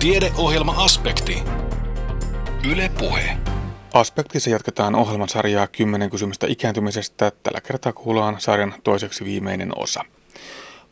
[0.00, 1.42] Tiedeohjelma-aspekti.
[2.70, 3.36] Yle Puhe.
[3.94, 7.32] Aspektissa jatketaan ohjelmasarjaa 10 kysymystä ikääntymisestä.
[7.42, 10.04] Tällä kertaa kuullaan sarjan toiseksi viimeinen osa.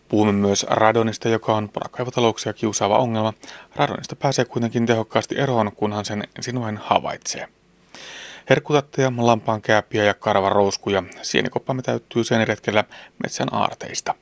[0.08, 3.32] Puhumme myös radonista, joka on porakaivotalouksia kiusaava ongelma.
[3.76, 7.48] Radonista pääsee kuitenkin tehokkaasti eroon, kunhan sen ensin vain havaitsee.
[8.50, 11.02] Herkkutatteja, lampaan kääpiä ja karvarouskuja.
[11.22, 12.84] Sienikoppamme täyttyy retkellä
[13.22, 14.14] metsän aarteista.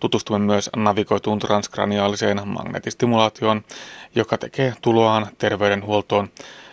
[0.00, 3.64] Tutustumme myös navigoituun transkraniaaliseen magnetistimulaatioon,
[4.14, 6.28] joka tekee tuloaan terveydenhuoltoon.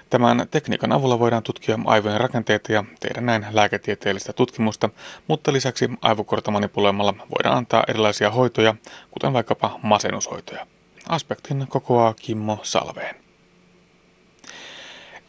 [0.09, 4.89] Tämän tekniikan avulla voidaan tutkia aivojen rakenteita ja tehdä näin lääketieteellistä tutkimusta,
[5.27, 8.75] mutta lisäksi aivokorta manipuloimalla voidaan antaa erilaisia hoitoja,
[9.11, 10.67] kuten vaikkapa masennushoitoja.
[11.09, 13.15] Aspektin kokoaa Kimmo Salveen.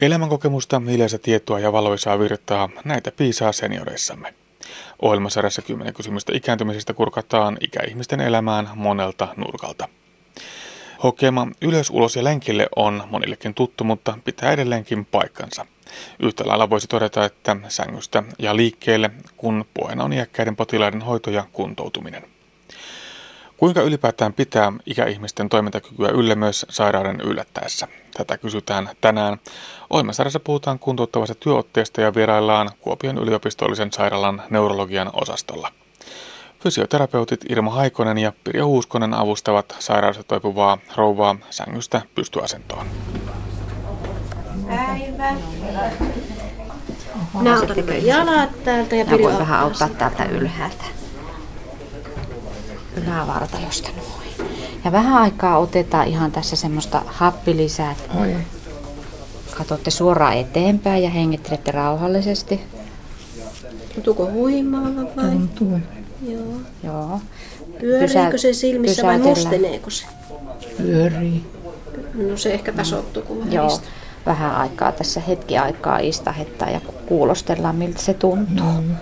[0.00, 4.34] Elämänkokemusta, hiljaista tietoa ja valoisaa virtaa, näitä piisaa senioreissamme.
[5.02, 9.88] Ohjelmasarjassa 10 kysymystä ikääntymisestä kurkataan ikäihmisten elämään monelta nurkalta.
[11.02, 15.66] Hokema ylös, ulos ja lenkille on monillekin tuttu, mutta pitää edelleenkin paikkansa.
[16.20, 21.44] Yhtä lailla voisi todeta, että sängystä ja liikkeelle, kun puheena on iäkkäiden potilaiden hoito ja
[21.52, 22.37] kuntoutuminen.
[23.58, 27.88] Kuinka ylipäätään pitää ikäihmisten toimintakykyä yllä myös sairauden yllättäessä?
[28.16, 29.38] Tätä kysytään tänään.
[29.90, 35.72] Ohjelmasarjassa puhutaan kuntouttavasta työotteesta ja vieraillaan Kuopion yliopistollisen sairaalan neurologian osastolla.
[36.60, 42.86] Fysioterapeutit Irma Haikonen ja Pirjo Huuskonen avustavat sairaudesta toipuvaa rouvaa sängystä pystyasentoon.
[44.66, 45.32] Päivä.
[47.34, 50.84] Otan jalat täältä ja Pirjo voi vähän auttaa täältä ylhäältä.
[53.04, 54.50] Ylävartalosta noin.
[54.84, 57.94] Ja vähän aikaa otetaan ihan tässä semmoista happilisää.
[59.56, 62.60] Katsotte suoraan eteenpäin ja hengittelette rauhallisesti.
[63.94, 65.30] Tuntuuko huimaava vai?
[65.30, 65.78] Tuntuu.
[66.28, 66.60] Joo.
[66.84, 67.20] Joo.
[67.80, 70.06] Pyöriikö se silmissä vai musteneeko se?
[70.76, 71.44] Pyörii.
[72.14, 73.80] No se ehkä tasoittuu, kun vähän Joo.
[74.26, 78.72] Vähän aikaa tässä hetki aikaa istahettaa ja kuulostellaan miltä se tuntuu.
[78.82, 78.96] Mm.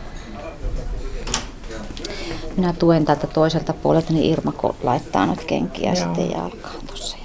[2.57, 4.53] Minä tuen täältä toiselta puolelta, niin Irma
[4.83, 5.97] laittaa nyt kenkiä Joo.
[5.97, 7.17] sitten jalkaan tuossa.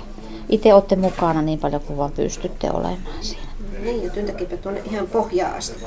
[0.50, 3.47] Itse olette mukana niin paljon kuin vaan pystytte olemaan siinä.
[3.84, 5.86] Niin, ja työntäkipä tuonne ihan pohjaan asti.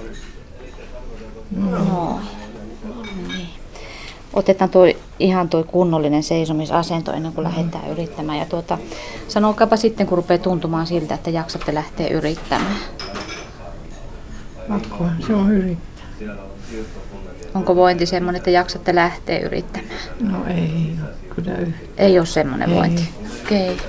[1.57, 2.21] Noin.
[3.29, 3.49] Niin.
[4.33, 8.39] Otetaan toi, ihan tuo kunnollinen seisomisasento ennen kuin lähdetään yrittämään.
[8.39, 8.79] Ja tuota,
[9.29, 12.77] sanokaapa sitten, kun rupeaa tuntumaan siltä, että jaksatte lähteä yrittämään.
[14.69, 15.79] Pakkohan se on hyvin.
[17.55, 19.91] Onko vointi semmoinen, että jaksatte lähteä yrittämään?
[20.21, 20.97] No ei
[21.35, 21.53] kyllä.
[21.97, 22.77] Ei ole semmoinen Ei.
[22.77, 23.09] vointi.
[23.45, 23.73] Okei.
[23.73, 23.87] Okay.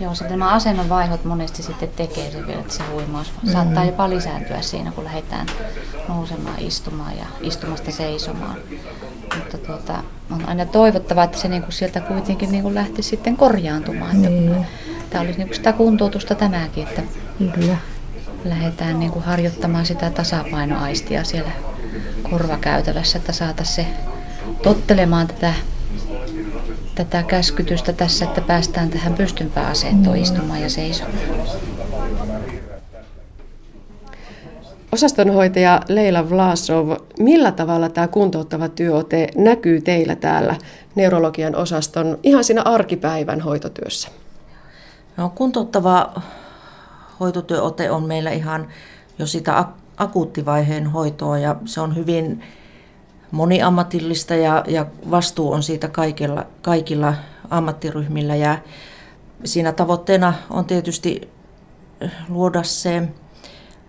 [0.00, 4.10] Joo, sitten nämä asennon vaihot monesti sitten tekee se vielä, että se huimaus saattaa jopa
[4.10, 5.46] lisääntyä siinä, kun lähdetään
[6.08, 8.56] nousemaan, istumaan ja istumasta seisomaan.
[9.36, 14.22] Mutta tuota, on aina toivottavaa, että se niinku sieltä kuitenkin niinku lähti sitten korjaantumaan.
[14.22, 14.66] Niin.
[15.10, 17.02] Tämä olisi niinku sitä kuntoutusta tämäkin, että
[17.54, 17.76] Kyllä.
[18.44, 21.50] lähdetään niinku harjoittamaan sitä tasapainoaistia siellä
[22.30, 23.92] korvakäytävässä, että saataisiin se
[24.62, 25.54] tottelemaan tätä,
[26.94, 31.18] tätä käskytystä tässä, että päästään tähän pystympään asentoon istumaan ja seisomaan.
[34.92, 40.56] Osastonhoitaja Leila Vlasov, millä tavalla tämä kuntouttava työote näkyy teillä täällä
[40.94, 44.08] neurologian osaston ihan siinä arkipäivän hoitotyössä?
[45.16, 46.22] No, kuntouttava
[47.20, 48.68] hoitotyöote on meillä ihan
[49.18, 49.64] jo sitä
[49.96, 52.42] akuuttivaiheen hoitoa ja se on hyvin
[53.30, 57.14] moniammatillista ja, ja vastuu on siitä kaikilla, kaikilla
[57.50, 58.58] ammattiryhmillä ja
[59.44, 61.28] siinä tavoitteena on tietysti
[62.28, 63.08] luoda se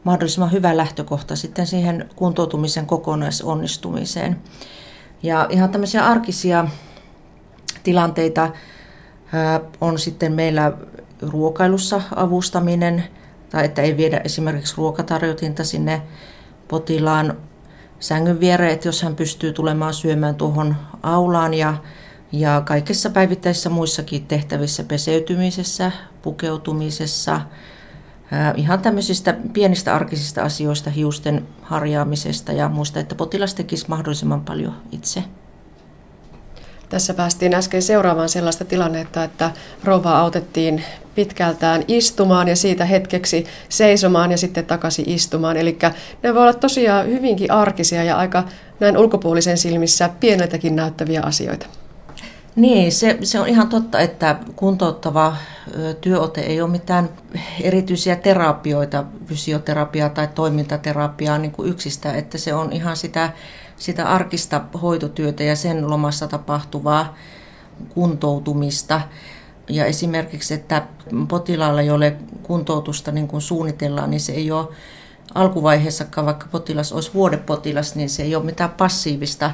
[0.04, 4.42] mahdollisimman hyvä lähtökohta sitten siihen kuntoutumisen kokonaisonnistumiseen.
[5.24, 6.68] Ja ihan tämmöisiä arkisia
[7.84, 8.52] tilanteita
[9.34, 10.74] ää, on sitten meillä
[11.22, 13.04] ruokailussa avustaminen,
[13.50, 16.02] tai että ei viedä esimerkiksi ruokatarjotinta sinne
[16.68, 17.38] potilaan
[18.00, 21.74] sängyn viereen, että jos hän pystyy tulemaan syömään tuohon aulaan ja,
[22.32, 25.92] ja kaikissa päivittäisissä muissakin tehtävissä, peseytymisessä,
[26.22, 27.42] pukeutumisessa,
[28.56, 35.24] ihan tämmöisistä pienistä arkisista asioista, hiusten harjaamisesta ja muista, että potilas tekisi mahdollisimman paljon itse.
[36.90, 39.52] Tässä päästiin äsken seuraavaan sellaista tilannetta, että
[39.84, 40.84] rouva autettiin
[41.16, 45.58] pitkältään istumaan ja siitä hetkeksi seisomaan ja sitten takaisin istumaan.
[45.58, 45.78] Eli
[46.24, 48.44] ne voi olla tosiaan hyvinkin arkisia ja aika
[48.80, 51.66] näin ulkopuolisen silmissä pieneltäkin näyttäviä asioita.
[52.56, 55.36] Niin, se, se on ihan totta, että kuntouttava
[56.02, 57.10] työote ei ole mitään
[57.62, 63.30] erityisiä terapioita, fysioterapiaa tai toimintaterapiaa niin kuin yksistä, että se on ihan sitä,
[63.78, 67.16] sitä arkista hoitotyötä ja sen lomassa tapahtuvaa
[67.90, 69.02] kuntoutumista.
[69.70, 70.88] ja esimerkiksi, että
[71.28, 74.68] potilaalla, jolle kuntoutusta niin kuin suunnitellaan, niin se ei ole
[75.36, 79.52] alkuvaiheessakaan, vaikka potilas olisi vuodepotilas, niin se ei ole mitään passiivista,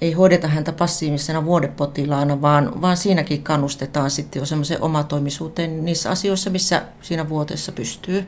[0.00, 6.50] ei hoideta häntä passiivisena vuodepotilaana, vaan, vaan siinäkin kannustetaan sitten jo semmoisen omatoimisuuteen niissä asioissa,
[6.50, 8.26] missä siinä vuoteessa pystyy.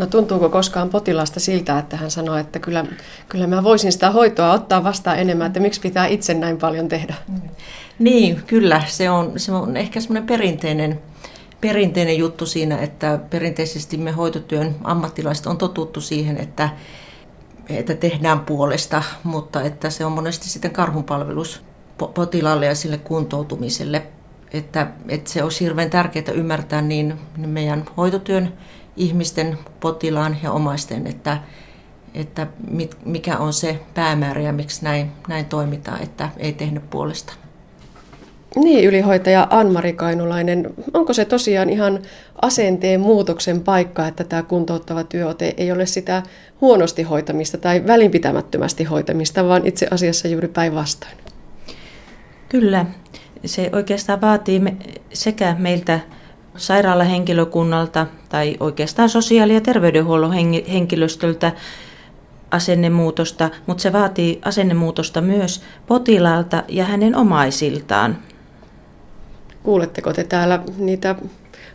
[0.00, 2.84] No tuntuuko koskaan potilasta siltä, että hän sanoo, että kyllä,
[3.28, 7.14] kyllä mä voisin sitä hoitoa ottaa vastaan enemmän, että miksi pitää itse näin paljon tehdä?
[7.98, 8.82] Niin, kyllä.
[8.86, 11.00] Se on, se on ehkä semmoinen perinteinen,
[11.60, 16.68] perinteinen juttu siinä, että perinteisesti me hoitotyön ammattilaiset on totuttu siihen, että,
[17.68, 21.62] että tehdään puolesta, mutta että se on monesti sitten karhunpalvelus
[22.14, 24.02] potilaalle ja sille kuntoutumiselle.
[24.52, 28.52] Että, että se olisi hirveän tärkeää ymmärtää niin meidän hoitotyön
[28.96, 31.38] ihmisten, potilaan ja omaisten, että,
[32.14, 37.32] että mit, mikä on se päämäärä ja miksi näin, näin toimitaan, että ei tehnyt puolesta.
[38.56, 41.98] Niin, ylihoitaja Anmari Kainulainen, onko se tosiaan ihan
[42.42, 46.22] asenteen muutoksen paikka, että tämä kuntouttava työote ei ole sitä
[46.60, 51.12] huonosti hoitamista tai välinpitämättömästi hoitamista, vaan itse asiassa juuri päinvastoin?
[52.48, 52.86] Kyllä,
[53.44, 54.62] se oikeastaan vaatii
[55.12, 56.00] sekä meiltä
[56.60, 60.32] sairaalahenkilökunnalta tai oikeastaan sosiaali- ja terveydenhuollon
[60.72, 61.52] henkilöstöltä
[62.50, 68.18] asennemuutosta, mutta se vaatii asennemuutosta myös potilaalta ja hänen omaisiltaan.
[69.62, 71.14] Kuuletteko te täällä niitä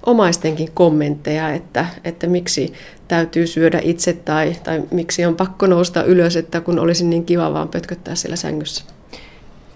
[0.06, 2.74] omaistenkin kommentteja, että, että miksi
[3.08, 7.54] täytyy syödä itse tai, tai miksi on pakko nousta ylös, että kun olisi niin kiva
[7.54, 8.84] vaan pötköttää siellä sängyssä?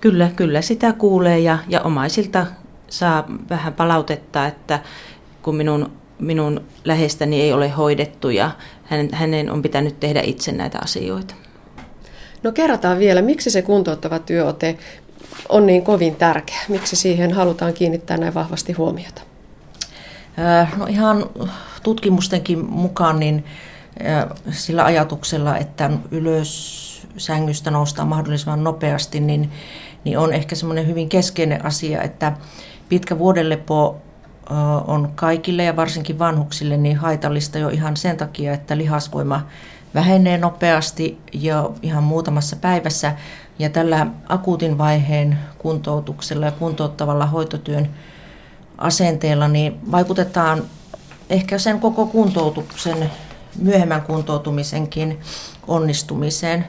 [0.01, 2.45] Kyllä, kyllä sitä kuulee ja, ja omaisilta
[2.89, 4.79] saa vähän palautetta, että
[5.41, 8.51] kun minun, minun lähestäni ei ole hoidettu ja
[8.83, 11.35] hänen, hänen on pitänyt tehdä itse näitä asioita.
[12.43, 14.77] No kerrotaan vielä, miksi se kuntouttava työote
[15.49, 16.59] on niin kovin tärkeä?
[16.69, 19.21] Miksi siihen halutaan kiinnittää näin vahvasti huomiota?
[20.39, 21.29] Äh, no ihan
[21.83, 23.45] tutkimustenkin mukaan niin
[24.05, 29.51] äh, sillä ajatuksella, että ylös sängystä noustaan mahdollisimman nopeasti, niin,
[30.03, 32.33] niin on ehkä semmoinen hyvin keskeinen asia, että
[32.89, 34.01] pitkä vuodelepo
[34.87, 39.41] on kaikille ja varsinkin vanhuksille niin haitallista jo ihan sen takia, että lihasvoima
[39.95, 43.15] vähenee nopeasti jo ihan muutamassa päivässä.
[43.59, 47.89] Ja tällä akuutin vaiheen kuntoutuksella ja kuntouttavalla hoitotyön
[48.77, 50.63] asenteella niin vaikutetaan
[51.29, 53.11] ehkä sen koko kuntoutuksen,
[53.61, 55.19] myöhemmän kuntoutumisenkin
[55.67, 56.65] onnistumiseen.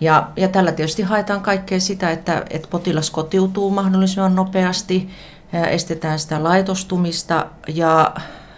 [0.00, 5.10] Ja, ja tällä tietysti haetaan kaikkea sitä, että, että potilas kotiutuu mahdollisimman nopeasti,
[5.52, 8.14] estetään sitä laitostumista ja,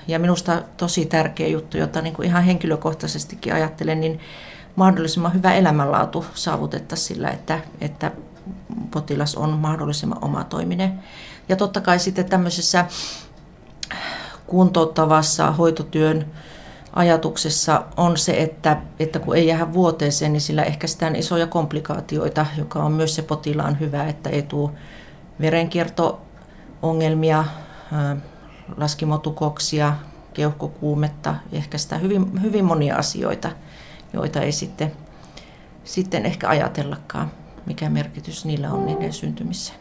[0.09, 4.21] ja minusta tosi tärkeä juttu, jota niin kuin ihan henkilökohtaisestikin ajattelen, niin
[4.77, 8.13] mahdollisimman hyvä elämänlaatu saavutettaisiin sillä, että, että
[8.91, 10.99] potilas on mahdollisimman omatoiminen.
[11.49, 12.87] Ja totta kai sitten tämmöisessä
[14.47, 16.27] kuntouttavassa hoitotyön
[16.93, 22.83] ajatuksessa on se, että, että kun ei jää vuoteeseen, niin sillä ehkäistään isoja komplikaatioita, joka
[22.83, 24.71] on myös se potilaan hyvä, että ei tule
[26.83, 27.45] verenkierto-ongelmia,
[28.77, 29.95] laskimotukoksia,
[30.35, 33.51] keuhkokuumetta, ehkäistään hyvin, hyvin monia asioita,
[34.13, 34.93] joita ei sitten,
[35.85, 37.31] sitten ehkä ajatellakaan,
[37.67, 39.79] mikä merkitys niillä on niiden syntymiseen.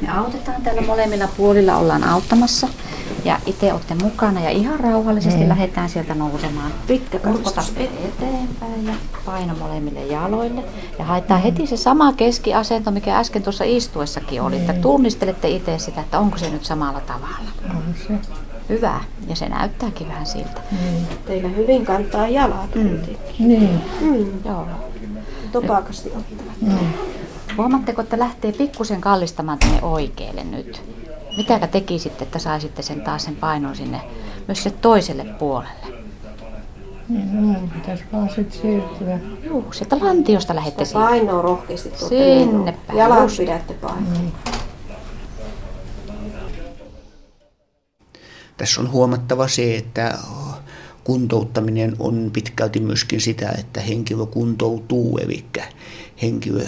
[0.00, 2.68] Me autetaan täällä molemmilla puolilla, ollaan auttamassa.
[3.24, 5.48] Ja itse olette mukana ja ihan rauhallisesti mm.
[5.48, 6.72] lähdetään sieltä nousemaan.
[6.86, 10.64] Pitkä kurkotas eteenpäin ja paino molemmille jaloille.
[10.98, 11.44] Ja haetaan mm.
[11.44, 14.54] heti se sama keskiasento, mikä äsken tuossa istuessakin oli.
[14.54, 14.60] Mm.
[14.60, 17.50] Että tunnistelette itse sitä, että onko se nyt samalla tavalla.
[17.70, 18.14] On se.
[18.68, 19.00] Hyvä.
[19.28, 20.60] Ja se näyttääkin vähän siltä.
[20.70, 21.06] Mm.
[21.26, 22.98] Teillä hyvin kantaa jalat mm.
[23.38, 23.80] Niin.
[24.00, 24.26] Mm.
[24.44, 24.66] Joo.
[25.52, 26.60] Topakasti ottavat.
[26.60, 26.78] Mm.
[27.56, 30.82] Huomaatteko, että lähtee pikkusen kallistamaan tänne oikealle nyt?
[31.36, 34.00] Mitäkä tekisitte, että saisitte sen taas sen painon sinne
[34.48, 36.02] myös sille toiselle puolelle?
[37.08, 39.18] Niin, no, pitäisi vaan sitten siirtyä.
[39.44, 41.00] Juu, sieltä lantiosta lähdette siitä.
[41.00, 42.08] Painoa rohkeasti tuotte.
[42.08, 42.98] Sinne päin.
[42.98, 44.18] Jalat pidätte painoa.
[44.18, 44.30] Mm.
[48.56, 50.18] Tässä on huomattava se, että
[51.04, 55.44] kuntouttaminen on pitkälti myöskin sitä, että henkilö kuntoutuu, eli
[56.22, 56.64] henkilö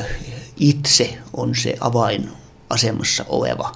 [0.57, 3.73] itse on se avainasemassa oleva.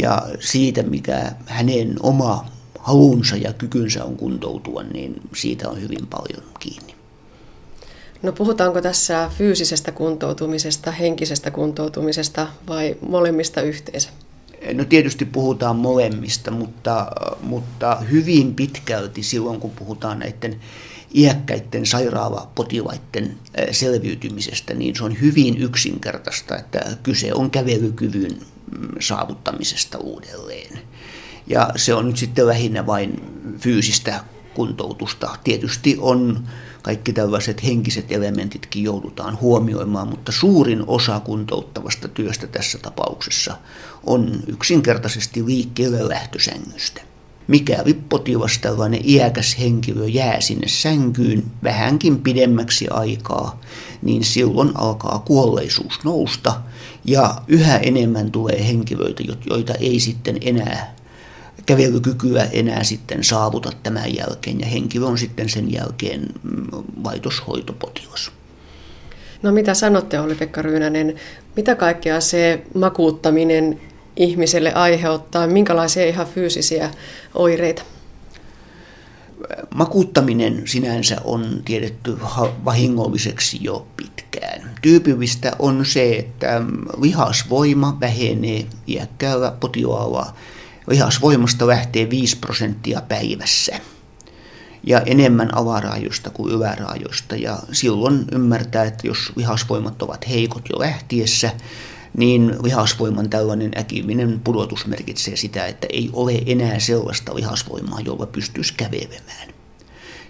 [0.00, 2.46] Ja siitä, mikä hänen oma
[2.78, 6.94] halunsa ja kykynsä on kuntoutua, niin siitä on hyvin paljon kiinni.
[8.22, 14.08] No puhutaanko tässä fyysisestä kuntoutumisesta, henkisestä kuntoutumisesta vai molemmista yhteensä?
[14.72, 17.06] No tietysti puhutaan molemmista, mutta,
[17.42, 20.60] mutta hyvin pitkälti silloin, kun puhutaan näiden
[21.14, 23.36] iäkkäiden sairaalapotilaiden
[23.70, 28.38] selviytymisestä, niin se on hyvin yksinkertaista, että kyse on kävelykyvyn
[29.00, 30.78] saavuttamisesta uudelleen.
[31.46, 33.22] Ja se on nyt sitten lähinnä vain
[33.58, 34.20] fyysistä
[34.54, 35.36] kuntoutusta.
[35.44, 36.48] Tietysti on
[36.82, 43.56] kaikki tällaiset henkiset elementitkin joudutaan huomioimaan, mutta suurin osa kuntouttavasta työstä tässä tapauksessa
[44.04, 47.02] on yksinkertaisesti liikkeelle lähtösängystä.
[47.48, 53.60] Mikäli potilas tällainen iäkäs henkilö jää sinne sänkyyn vähänkin pidemmäksi aikaa,
[54.02, 56.60] niin silloin alkaa kuolleisuus nousta
[57.06, 60.96] ja yhä enemmän tulee henkilöitä, joita ei sitten enää
[61.66, 66.66] kävelykykyä enää sitten saavuta tämän jälkeen ja henkilö on sitten sen jälkeen mm,
[67.04, 68.30] laitoshoitopotilas.
[69.42, 71.14] No mitä sanotte Olli-Pekka Ryynänen,
[71.56, 73.80] mitä kaikkea se makuuttaminen
[74.16, 76.90] ihmiselle aiheuttaa, minkälaisia ihan fyysisiä
[77.34, 77.82] oireita?
[79.74, 82.18] Makuuttaminen sinänsä on tiedetty
[82.64, 84.70] vahingolliseksi jo pitkään.
[84.82, 86.62] Tyypillistä on se, että
[87.00, 90.34] lihasvoima vähenee iäkkäällä potilaalla
[90.88, 93.80] lihasvoimasta lähtee 5 prosenttia päivässä
[94.84, 97.36] ja enemmän alaraajoista kuin yläraajoista.
[97.36, 101.50] Ja silloin ymmärtää, että jos lihasvoimat ovat heikot jo lähtiessä,
[102.16, 108.74] niin lihasvoiman tällainen äkillinen pudotus merkitsee sitä, että ei ole enää sellaista lihasvoimaa, jolla pystyisi
[108.76, 109.48] kävelemään.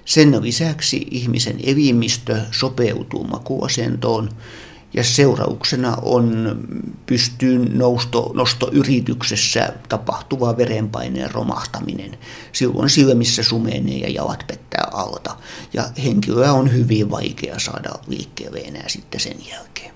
[0.04, 4.28] Sen lisäksi ihmisen elimistö sopeutuu makuasentoon
[4.94, 6.58] ja seurauksena on
[7.06, 12.18] pystyyn nousto, nostoyrityksessä tapahtuva verenpaineen romahtaminen.
[12.52, 15.36] Silloin silmissä sumenee ja jalat pettää alta
[15.72, 19.95] ja henkilöä on hyvin vaikea saada liikkeelle enää sitten sen jälkeen.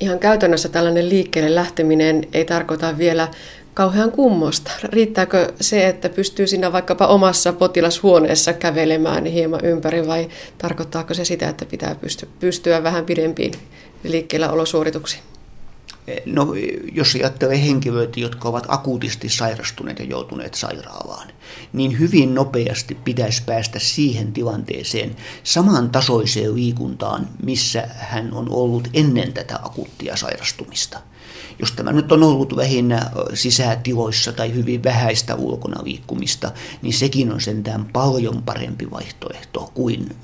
[0.00, 3.28] Ihan käytännössä tällainen liikkeelle lähteminen ei tarkoita vielä
[3.74, 4.70] kauhean kummosta.
[4.84, 11.48] Riittääkö se, että pystyy siinä vaikkapa omassa potilashuoneessa kävelemään hieman ympäri vai tarkoittaako se sitä,
[11.48, 11.96] että pitää
[12.40, 13.52] pystyä vähän pidempiin
[14.04, 15.22] liikkeellä olosuorituksiin?
[16.26, 16.54] No,
[16.92, 21.28] jos ajattelee henkilöitä, jotka ovat akuutisti sairastuneet ja joutuneet sairaalaan,
[21.72, 29.58] niin hyvin nopeasti pitäisi päästä siihen tilanteeseen samantasoiseen liikuntaan, missä hän on ollut ennen tätä
[29.62, 30.98] akuuttia sairastumista.
[31.58, 37.40] Jos tämä nyt on ollut lähinnä sisätiloissa tai hyvin vähäistä ulkona liikkumista, niin sekin on
[37.40, 40.16] sentään paljon parempi vaihtoehto kuin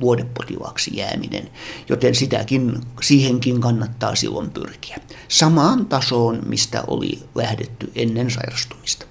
[0.00, 1.48] vuodepotilaaksi jääminen.
[1.88, 4.98] Joten sitäkin, siihenkin kannattaa silloin pyrkiä.
[5.28, 9.06] Samaan tasoon, mistä oli lähdetty ennen sairastumista.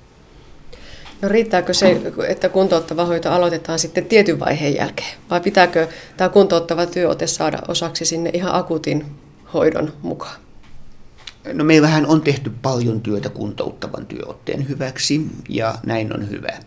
[1.21, 5.17] No riittääkö se, että kuntouttava hoito aloitetaan sitten tietyn vaiheen jälkeen?
[5.29, 9.05] Vai pitääkö tämä kuntouttava työote saada osaksi sinne ihan akuutin
[9.53, 10.44] hoidon mukaan?
[11.53, 16.59] No meillähän on tehty paljon työtä kuntouttavan työotteen hyväksi ja näin on hyvä.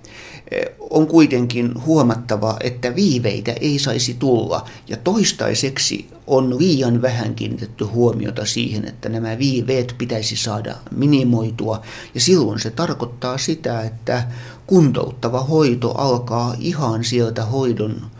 [0.91, 8.45] On kuitenkin huomattava, että viiveitä ei saisi tulla ja toistaiseksi on liian vähän kiinnitetty huomiota
[8.45, 11.83] siihen, että nämä viiveet pitäisi saada minimoitua
[12.15, 14.23] ja silloin se tarkoittaa sitä, että
[14.67, 18.11] kuntouttava hoito alkaa ihan sieltä hoidon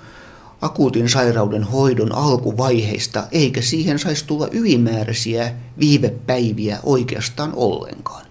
[0.61, 8.27] akuutin sairauden hoidon alkuvaiheista, eikä siihen saisi tulla ylimääräisiä viivepäiviä oikeastaan ollenkaan.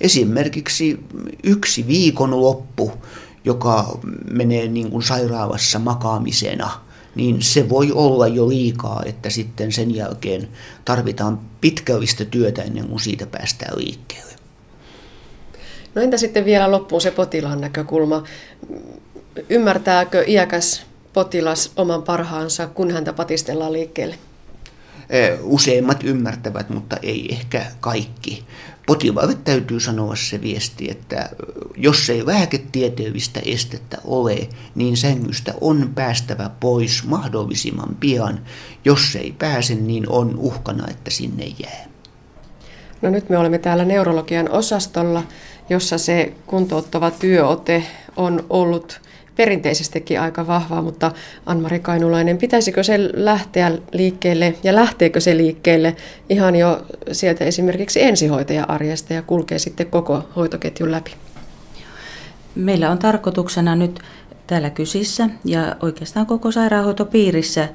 [0.00, 1.00] Esimerkiksi
[1.44, 2.92] yksi viikon loppu,
[3.44, 3.98] joka
[4.30, 6.70] menee niin kuin sairaalassa makaamisena,
[7.14, 10.48] niin se voi olla jo liikaa, että sitten sen jälkeen
[10.84, 14.32] tarvitaan pitkällistä työtä ennen kuin siitä päästään liikkeelle.
[15.94, 18.22] No entä sitten vielä loppuun se potilaan näkökulma?
[19.48, 20.87] Ymmärtääkö iäkäs
[21.18, 24.18] potilas oman parhaansa, kun häntä patistellaan liikkeelle?
[25.42, 28.44] Useimmat ymmärtävät, mutta ei ehkä kaikki.
[28.86, 31.30] Potilaalle täytyy sanoa se viesti, että
[31.76, 38.40] jos ei lääketieteellistä estettä ole, niin sängystä on päästävä pois mahdollisimman pian.
[38.84, 41.86] Jos ei pääse, niin on uhkana, että sinne jää.
[43.02, 45.22] No nyt me olemme täällä neurologian osastolla,
[45.70, 47.84] jossa se kuntouttava työote
[48.16, 49.00] on ollut
[49.38, 51.12] perinteisestikin aika vahvaa, mutta
[51.46, 55.96] Anmari Kainulainen, pitäisikö se lähteä liikkeelle ja lähteekö se liikkeelle
[56.28, 61.10] ihan jo sieltä esimerkiksi ensihoitaja-arjesta ja kulkee sitten koko hoitoketjun läpi?
[62.54, 64.00] Meillä on tarkoituksena nyt
[64.46, 67.68] täällä Kysissä ja oikeastaan koko sairaanhoitopiirissä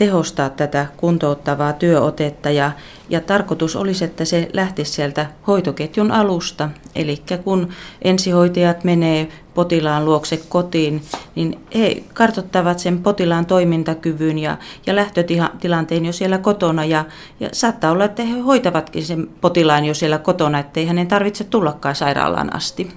[0.00, 2.72] tehostaa tätä kuntouttavaa työotetta ja,
[3.10, 6.68] ja tarkoitus olisi, että se lähtisi sieltä hoitoketjun alusta.
[6.94, 7.68] Eli kun
[8.02, 11.02] ensihoitajat menee potilaan luokse kotiin,
[11.34, 16.84] niin he kartoittavat sen potilaan toimintakyvyn ja, ja lähtötilanteen jo siellä kotona.
[16.84, 17.04] Ja,
[17.40, 21.94] ja saattaa olla, että he hoitavatkin sen potilaan jo siellä kotona, ettei hänen tarvitse tullakaan
[21.94, 22.90] sairaalaan asti.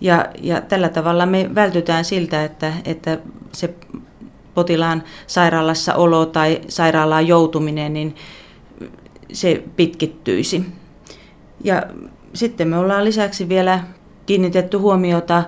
[0.00, 3.18] Ja, ja tällä tavalla me vältytään siltä, että, että
[3.52, 3.74] se
[4.54, 8.16] potilaan sairaalassa olo tai sairaalaan joutuminen, niin
[9.32, 10.64] se pitkittyisi.
[11.64, 11.82] Ja
[12.34, 13.80] sitten me ollaan lisäksi vielä
[14.26, 15.44] kiinnitetty huomiota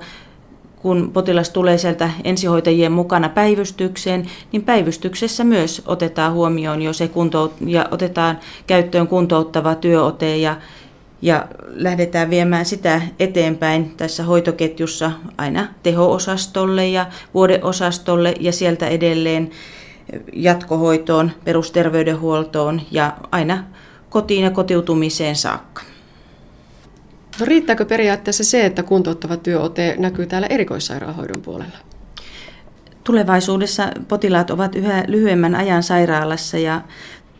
[0.87, 7.55] kun potilas tulee sieltä ensihoitajien mukana päivystykseen, niin päivystyksessä myös otetaan huomioon jo se kuntout-
[7.67, 10.57] ja otetaan käyttöön kuntouttava työote ja,
[11.27, 19.51] ja lähdetään viemään sitä eteenpäin tässä hoitoketjussa aina teho-osastolle ja vuodeosastolle ja sieltä edelleen
[20.33, 23.65] jatkohoitoon, perusterveydenhuoltoon ja aina
[24.11, 25.83] kotiin ja kotiutumiseen saakka.
[27.41, 31.79] No riittääkö periaatteessa se, että kuntouttava työote näkyy täällä erikoissairaanhoidon puolella?
[33.05, 36.81] Tulevaisuudessa potilaat ovat yhä lyhyemmän ajan sairaalassa ja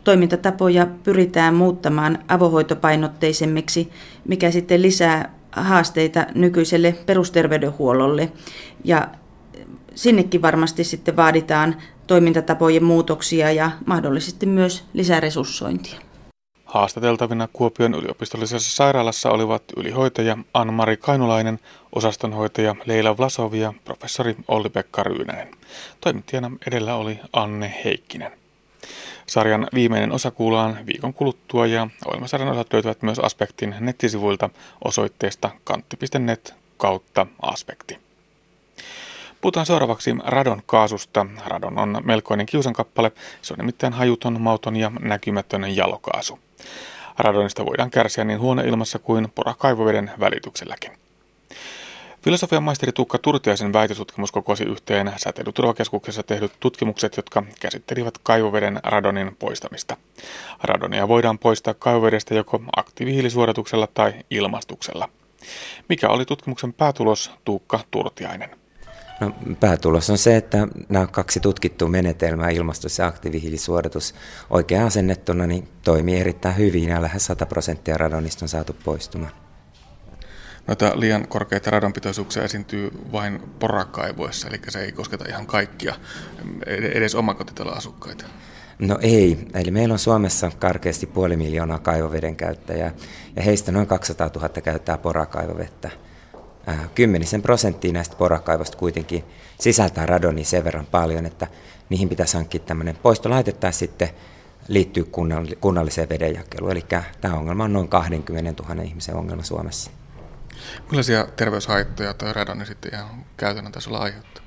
[0.07, 3.91] toimintatapoja pyritään muuttamaan avohoitopainotteisemmiksi,
[4.27, 8.31] mikä sitten lisää haasteita nykyiselle perusterveydenhuollolle.
[8.83, 9.07] Ja
[9.95, 11.75] sinnekin varmasti sitten vaaditaan
[12.07, 15.99] toimintatapojen muutoksia ja mahdollisesti myös lisäresurssointia.
[16.65, 21.59] Haastateltavina Kuopion yliopistollisessa sairaalassa olivat ylihoitaja Anna-Mari Kainulainen,
[21.95, 25.47] osastonhoitaja Leila Vlasov ja professori Olli-Pekka Ryynänen.
[26.01, 28.36] Toimittajana edellä oli Anne Heikkinen.
[29.27, 34.49] Sarjan viimeinen osa kuullaan viikon kuluttua ja ohjelmasarjan osat löytyvät myös Aspektin nettisivuilta
[34.83, 37.99] osoitteesta kantti.net kautta aspekti.
[39.41, 41.25] Puhutaan seuraavaksi radon kaasusta.
[41.45, 43.11] Radon on melkoinen kiusankappale.
[43.41, 46.39] Se on nimittäin hajuton, mauton ja näkymätön jalokaasu.
[47.17, 51.06] Radonista voidaan kärsiä niin huoneilmassa kuin porakaivoveden välitykselläkin.
[52.27, 59.97] Filosofian maisteri Tuukka Turtiaisen väitötutkimus kokosi yhteen säteilyturvakeskuksessa tehdyt tutkimukset, jotka käsittelivät kaivoveden radonin poistamista.
[60.63, 65.09] Radonia voidaan poistaa kaivovedestä joko aktiivihiilisuodatuksella tai ilmastuksella.
[65.89, 68.49] Mikä oli tutkimuksen päätulos Tuukka Turtiainen?
[69.19, 74.15] No, päätulos on se, että nämä kaksi tutkittua menetelmää, ilmastus- ja aktiivihiilisuodatus,
[74.49, 79.46] oikein asennettuna niin toimii erittäin hyvin ja lähes 100 prosenttia radonista on saatu poistumaan.
[80.67, 85.95] Noita liian korkeita radonpitoisuuksia esiintyy vain porakaivoissa, eli se ei kosketa ihan kaikkia,
[86.65, 88.25] edes omakotitaloasukkaita.
[88.79, 92.91] No ei, eli meillä on Suomessa karkeasti puoli miljoonaa kaivoveden käyttäjää
[93.35, 95.89] ja heistä noin 200 000 käyttää porakaivovettä.
[96.69, 99.23] Äh, kymmenisen prosenttia näistä porakaivoista kuitenkin
[99.59, 101.47] sisältää radonia sen verran paljon, että
[101.89, 104.09] niihin pitäisi hankkia tämmöinen poistolaite tai sitten
[104.67, 105.11] liittyy
[105.61, 106.71] kunnalliseen vedenjakeluun.
[106.71, 106.85] Eli
[107.21, 109.91] tämä ongelma on noin 20 000 ihmisen ongelma Suomessa.
[110.89, 114.43] Millaisia terveyshaittoja tai radoni sitten ihan käytännön tasolla aiheuttaa?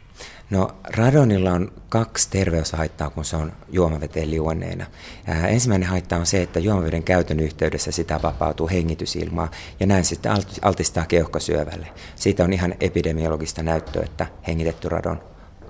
[0.51, 4.87] No radonilla on kaksi terveyshaittaa, kun se on juomaveteen liuenneena.
[5.27, 10.33] Ää, ensimmäinen haitta on se, että juomaveden käytön yhteydessä sitä vapautuu hengitysilmaa ja näin sitten
[10.63, 11.87] altistaa keuhkosyövälle.
[12.17, 15.23] Siitä on ihan epidemiologista näyttöä, että hengitetty radon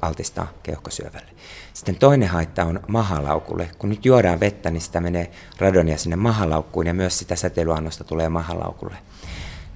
[0.02, 1.30] altistaa keuhkosyövälle.
[1.72, 3.70] Sitten toinen haitta on mahalaukulle.
[3.78, 8.28] Kun nyt juodaan vettä, niin sitä menee radonia sinne mahalaukkuun ja myös sitä säteilyannosta tulee
[8.28, 8.96] mahalaukulle.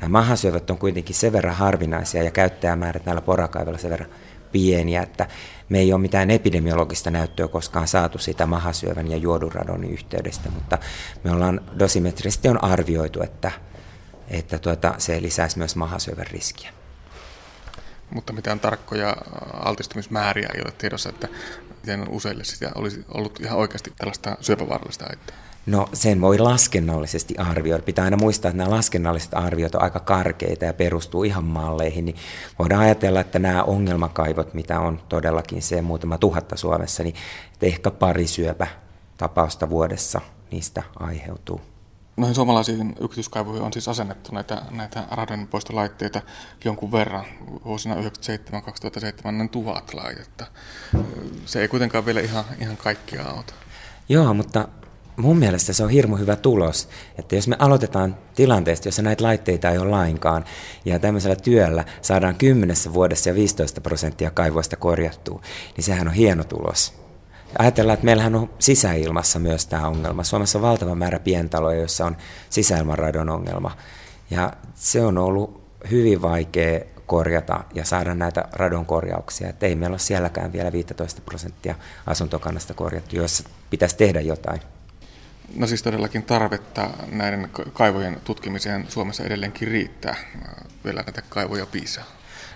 [0.08, 4.10] Mahasyövät on kuitenkin sen verran harvinaisia ja käyttäjämäärät näillä porakaivoilla sen verran
[4.52, 5.26] pieniä, että
[5.68, 10.78] me ei ole mitään epidemiologista näyttöä koskaan saatu sitä mahasyövän ja juoduradonin yhteydestä, mutta
[11.24, 13.52] me ollaan dosimetrisesti on arvioitu, että,
[14.28, 16.70] että tuota, se lisäisi myös mahasyövän riskiä.
[18.10, 19.16] Mutta mitään tarkkoja
[19.52, 21.28] altistumismääriä ei ole tiedossa, että
[21.80, 25.43] miten useille sitä olisi ollut ihan oikeasti tällaista syöpävaarallista aittaa.
[25.66, 27.82] No sen voi laskennallisesti arvioida.
[27.82, 32.04] Pitää aina muistaa, että nämä laskennalliset arviot on aika karkeita ja perustuu ihan malleihin.
[32.04, 32.16] Niin
[32.58, 37.14] voidaan ajatella, että nämä ongelmakaivot, mitä on todellakin se muutama tuhatta Suomessa, niin
[37.62, 38.66] ehkä pari syöpä
[39.16, 41.60] tapausta vuodessa niistä aiheutuu.
[42.16, 46.22] Noihin suomalaisiin yksityiskaivoihin on siis asennettu näitä, näitä radonpoistolaitteita
[46.64, 47.24] jonkun verran.
[47.64, 47.98] Vuosina 1997-2007
[49.30, 50.46] noin tuhat laitetta.
[51.44, 53.54] Se ei kuitenkaan vielä ihan, ihan kaikkia auta.
[54.08, 54.68] Joo, mutta
[55.16, 59.70] mun mielestä se on hirmu hyvä tulos, että jos me aloitetaan tilanteesta, jossa näitä laitteita
[59.70, 60.44] ei ole lainkaan,
[60.84, 65.40] ja tämmöisellä työllä saadaan kymmenessä vuodessa ja 15 prosenttia kaivoista korjattua,
[65.76, 66.94] niin sehän on hieno tulos.
[67.58, 70.24] Ajatellaan, että meillähän on sisäilmassa myös tämä ongelma.
[70.24, 72.16] Suomessa on valtava määrä pientaloja, joissa on
[72.50, 73.76] sisäilmanradon ongelma.
[74.30, 79.48] Ja se on ollut hyvin vaikea korjata ja saada näitä radon korjauksia.
[79.48, 81.74] Että ei meillä ole sielläkään vielä 15 prosenttia
[82.06, 84.60] asuntokannasta korjattu, joissa pitäisi tehdä jotain.
[85.56, 90.16] No siis todellakin tarvetta näiden kaivojen tutkimiseen Suomessa edelleenkin riittää.
[90.84, 92.04] Vielä näitä kaivoja piisaa.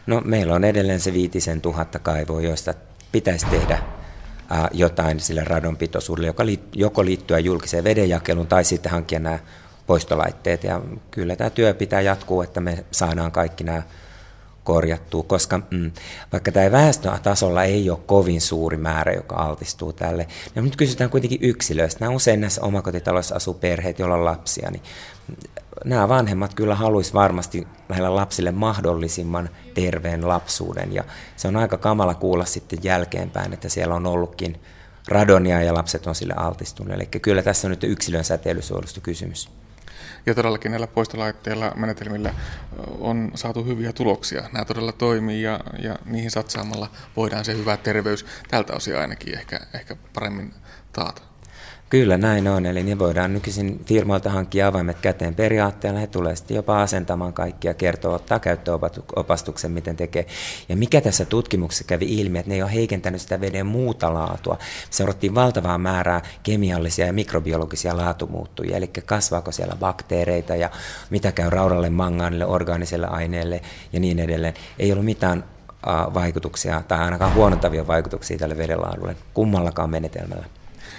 [0.06, 2.74] No meillä on edelleen se viitisen tuhatta kaivoa, joista
[3.12, 3.78] pitäisi tehdä
[4.72, 9.38] jotain sille radonpitoisuudelle, joka joko liittyy julkiseen vedenjakeluun tai sitten hankkia nämä
[9.86, 10.64] poistolaitteet.
[10.64, 13.82] Ja kyllä tämä työ pitää jatkuu, että me saadaan kaikki nämä
[14.68, 15.90] korjattua, koska mm,
[16.32, 21.38] vaikka tämä väestötasolla ei ole kovin suuri määrä, joka altistuu tälle, niin nyt kysytään kuitenkin
[21.42, 22.00] yksilöistä.
[22.00, 24.82] Nämä usein näissä omakotitaloissa asuu perheet, joilla on lapsia, niin
[25.84, 30.92] nämä vanhemmat kyllä haluaisi varmasti näillä lapsille mahdollisimman terveen lapsuuden.
[30.92, 31.04] Ja
[31.36, 34.60] se on aika kamala kuulla sitten jälkeenpäin, että siellä on ollutkin
[35.08, 36.92] radonia ja lapset on sille altistunut.
[36.92, 39.50] Eli kyllä tässä on nyt yksilön säteilysuojelusta kysymys.
[40.28, 42.34] Ja todellakin näillä poistolaitteilla, menetelmillä
[43.00, 44.48] on saatu hyviä tuloksia.
[44.52, 49.60] Nämä todella toimii ja, ja niihin satsaamalla voidaan se hyvä terveys tältä osin ainakin ehkä,
[49.74, 50.54] ehkä paremmin
[50.92, 51.27] taata.
[51.90, 56.00] Kyllä näin on, eli ne voidaan nykyisin firmoilta hankkia avaimet käteen periaatteella.
[56.00, 60.26] He tulee sitten jopa asentamaan kaikkia, kertoo, ottaa käyttöopastuksen, miten tekee.
[60.68, 64.58] Ja mikä tässä tutkimuksessa kävi ilmi, että ne ei ole heikentänyt sitä veden muuta laatua.
[64.90, 70.70] Seurattiin valtavaa määrää kemiallisia ja mikrobiologisia laatumuuttujia, eli kasvaako siellä bakteereita ja
[71.10, 73.60] mitä käy raudalle, mangaanille, orgaaniselle aineelle
[73.92, 74.54] ja niin edelleen.
[74.78, 75.44] Ei ollut mitään
[76.14, 80.57] vaikutuksia tai ainakaan huonontavia vaikutuksia tälle vedenlaadulle kummallakaan menetelmällä.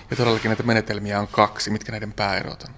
[0.10, 1.72] Ja todellakin näitä menetelmiä on kaksi.
[1.72, 2.70] Mitkä näiden pääerot on?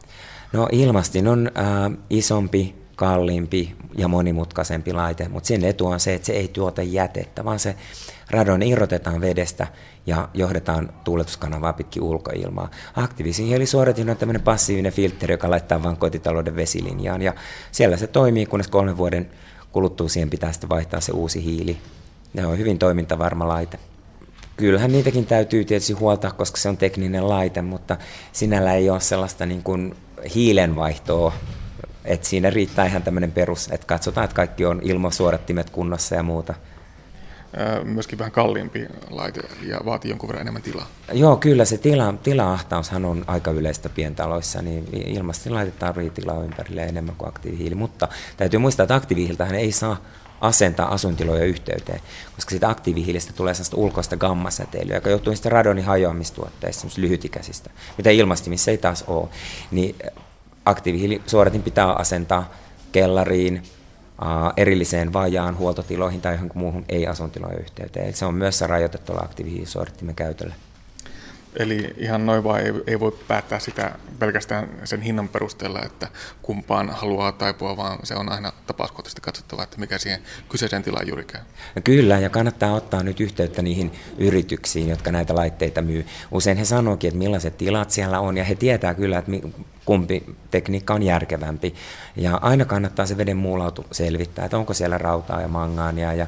[0.54, 6.26] No ilmastin on äh, isompi, kalliimpi ja monimutkaisempi laite, mutta sen etu on se, että
[6.26, 7.76] se ei tuota jätettä, vaan se
[8.30, 9.68] radon irrotetaan vedestä
[10.06, 12.70] ja johdetaan tuuletuskanavaa pitkin ulkoilmaa.
[12.96, 13.60] Aktiivisiin
[14.10, 17.34] on tämmöinen passiivinen filtteri, joka laittaa vain kotitalouden vesilinjaan ja
[17.72, 19.30] siellä se toimii, kunnes kolmen vuoden
[19.72, 21.78] kuluttua siihen pitää sitten vaihtaa se uusi hiili.
[22.34, 23.80] Ne on hyvin toimintavarma laite.
[24.62, 27.98] Kyllähän niitäkin täytyy tietysti huoltaa, koska se on tekninen laite, mutta
[28.32, 29.96] sinällä ei ole sellaista niin kuin
[30.36, 31.34] hiilenvaihtoa,
[32.06, 36.54] että siinä riittää ihan tämmöinen perus, että katsotaan, että kaikki on ilmasuodattimet kunnossa ja muuta.
[37.84, 40.88] Myöskin vähän kalliimpi laite ja vaatii jonkun verran enemmän tilaa.
[41.14, 47.16] Joo, kyllä se tila, tila-ahtaushan on aika yleistä pientaloissa, niin ilmastinlaite tarvitsee tilaa ympärille enemmän
[47.16, 50.02] kuin aktiivihiili, mutta täytyy muistaa, että aktiivihiiltähän ei saa
[50.42, 52.02] asentaa asuintiloja yhteyteen,
[52.36, 58.72] koska siitä aktiivihiilistä tulee sellaista ulkoista gammasäteilyä, joka johtuu niistä radonin hajoamistuotteista, lyhytikäisistä, mitä ilmastimissa
[58.72, 59.28] ei taas ole.
[59.72, 59.96] Niin
[60.66, 62.52] aktiivihiilisuodatin pitää asentaa
[62.92, 63.64] kellariin,
[64.58, 68.06] erilliseen vajaan huoltotiloihin tai johonkin muuhun ei-asuntilojen yhteyteen.
[68.06, 70.54] Eli se on myös rajoitettu aktiivihiilisuodattimen käytölle.
[71.56, 76.08] Eli ihan noin vaan ei, ei voi päättää sitä pelkästään sen hinnan perusteella, että
[76.42, 81.24] kumpaan haluaa taipua, vaan se on aina tapauskohtaisesti katsottava, että mikä siihen kyseiseen tilaan juuri
[81.24, 81.42] käy.
[81.84, 86.06] Kyllä, ja kannattaa ottaa nyt yhteyttä niihin yrityksiin, jotka näitä laitteita myy.
[86.32, 89.32] Usein he sanookin, että millaiset tilat siellä on, ja he tietää kyllä, että
[89.86, 91.76] kumpi tekniikka on järkevämpi.
[92.16, 96.28] Ja aina kannattaa se veden muulautu selvittää, että onko siellä rautaa ja mangaania ja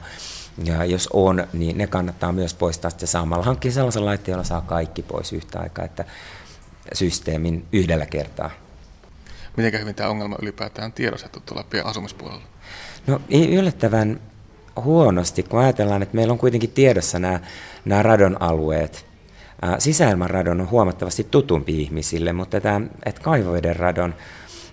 [0.64, 3.46] ja jos on, niin ne kannattaa myös poistaa sitten saamalla.
[3.46, 6.06] Hankkia sellaisen laitteen, jolla saa kaikki pois yhtä aikaa, että
[6.94, 8.50] systeemin yhdellä kertaa.
[9.58, 12.44] Miten hyvin tämä ongelma ylipäätään tiedostettu tuolla asumispuolella?
[13.08, 14.20] No yllättävän
[14.76, 17.40] huonosti, kun ajatellaan, että meillä on kuitenkin tiedossa nämä,
[17.86, 19.06] nämä radon alueet.
[19.80, 24.16] Sisäilman radon on huomattavasti tutumpi ihmisille, mutta tämä, että kaivoveden radon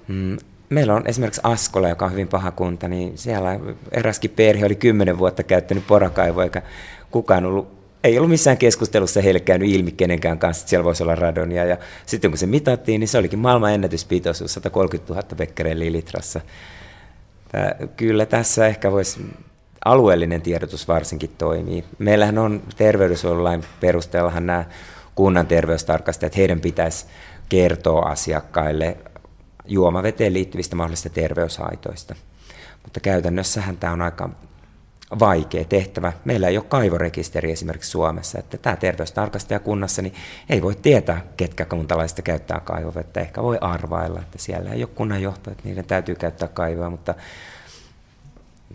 [0.09, 0.37] mm,
[0.71, 3.61] meillä on esimerkiksi Askola, joka on hyvin paha kunta, niin siellä
[3.93, 6.63] eräskin perhe oli kymmenen vuotta käyttänyt porakaivoa, eikä
[7.11, 11.15] kukaan ollut ei ollut missään keskustelussa heille käynyt ilmi kenenkään kanssa, että siellä voisi olla
[11.15, 11.65] radonia.
[11.65, 16.41] Ja sitten kun se mitattiin, niin se olikin maailman ennätyspitoisuus, 130 000 becquereliä litrassa.
[17.53, 19.21] Tää, kyllä tässä ehkä voisi
[19.85, 21.85] alueellinen tiedotus varsinkin toimii.
[21.99, 24.65] Meillähän on terveydensuojelulain perusteellahan nämä
[25.15, 27.07] kunnan terveystarkastajat, heidän pitäisi
[27.49, 28.97] kertoa asiakkaille
[29.65, 32.15] juomaveteen liittyvistä mahdollisista terveyshaitoista.
[32.83, 34.31] Mutta käytännössähän tämä on aika
[35.19, 36.13] vaikea tehtävä.
[36.25, 40.15] Meillä ei ole kaivorekisteri esimerkiksi Suomessa, että tämä terveystarkastaja kunnassa niin
[40.49, 43.21] ei voi tietää, ketkä kuntalaista käyttää kaivovettä.
[43.21, 47.15] Ehkä voi arvailla, että siellä ei ole kunnan johto, että niiden täytyy käyttää kaivoa, mutta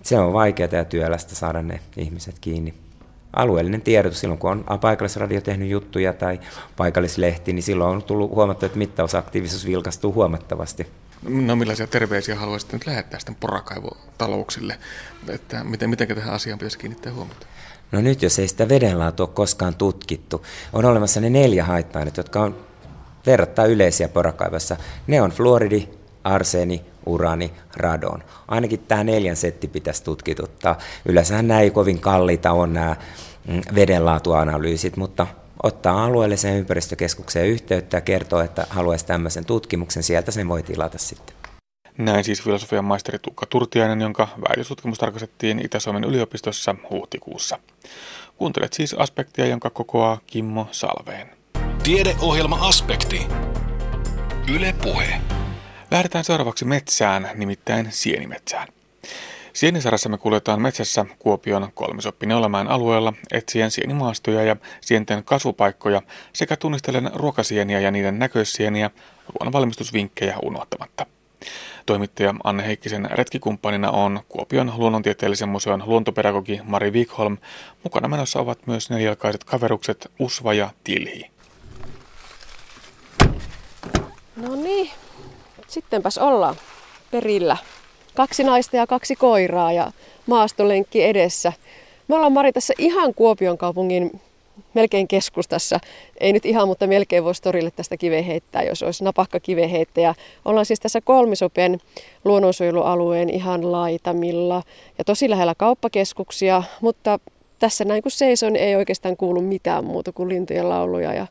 [0.03, 2.84] se on vaikeaa ja työlästä saada ne ihmiset kiinni
[3.35, 6.39] alueellinen tiedotus, silloin kun on paikallisradio tehnyt juttuja tai
[6.77, 10.87] paikallislehti, niin silloin on tullut huomattu, että mittausaktiivisuus vilkastuu huomattavasti.
[11.29, 14.77] No millaisia terveisiä haluaisitte nyt lähettää sitten porakaivotalouksille,
[15.29, 17.45] että miten, miten tähän asiaan pitäisi kiinnittää huomiota?
[17.91, 22.41] No nyt jos ei sitä vedenlaatua ole koskaan tutkittu, on olemassa ne neljä haitta jotka
[22.41, 22.55] on
[23.25, 24.77] verrattain yleisiä porakaivossa.
[25.07, 25.89] Ne on fluoridi,
[26.23, 28.23] arseeni, urani, radon.
[28.47, 30.77] Ainakin tämä neljän setti pitäisi tutkituttaa.
[31.05, 32.95] Yleensähän nämä ei kovin kalliita on nämä
[33.47, 35.27] mm, vedenlaatuanalyysit, mutta
[35.63, 41.35] ottaa alueelliseen ympäristökeskukseen yhteyttä ja kertoo, että haluaisi tämmöisen tutkimuksen, sieltä sen voi tilata sitten.
[41.97, 47.59] Näin siis filosofian maisteri Tuukka Turtiainen, jonka väitöstutkimus tarkastettiin Itä-Suomen yliopistossa huhtikuussa.
[48.37, 51.29] Kuuntelet siis aspektia, jonka kokoaa Kimmo Salveen.
[51.83, 53.27] Tiedeohjelma Aspekti.
[54.55, 55.21] Yle Puhe.
[55.91, 58.67] Lähdetään seuraavaksi metsään, nimittäin sienimetsään.
[59.53, 66.01] Sienisarassa me kuljetaan metsässä Kuopion kolmisoppineulamäen alueella etsien sienimaastoja ja sienten kasvupaikkoja
[66.33, 68.89] sekä tunnistelen ruokasieniä ja niiden näköissieniä
[69.27, 71.05] ruoan valmistusvinkkejä unohtamatta.
[71.85, 77.37] Toimittaja Anne Heikkisen retkikumppanina on Kuopion luonnontieteellisen museon luontopedagogi Mari Wikholm.
[77.83, 81.31] Mukana menossa ovat myös nelijalkaiset kaverukset Usva ja Tilhi.
[84.35, 84.91] No niin,
[85.75, 86.55] sittenpäs ollaan
[87.11, 87.57] perillä.
[88.15, 89.91] Kaksi naista ja kaksi koiraa ja
[90.25, 91.53] maastolenkki edessä.
[92.07, 94.21] Me ollaan Mari tässä ihan Kuopion kaupungin
[94.73, 95.79] melkein keskustassa.
[96.19, 99.69] Ei nyt ihan, mutta melkein voisi torille tästä kive heittää, jos olisi napakka kive.
[100.45, 101.79] Ollaan siis tässä Kolmisopen
[102.25, 104.63] luonnonsuojelualueen ihan laitamilla
[104.97, 107.19] ja tosi lähellä kauppakeskuksia, mutta
[107.59, 111.27] tässä näin kun seison ei oikeastaan kuulu mitään muuta kuin lintujen lauluja ja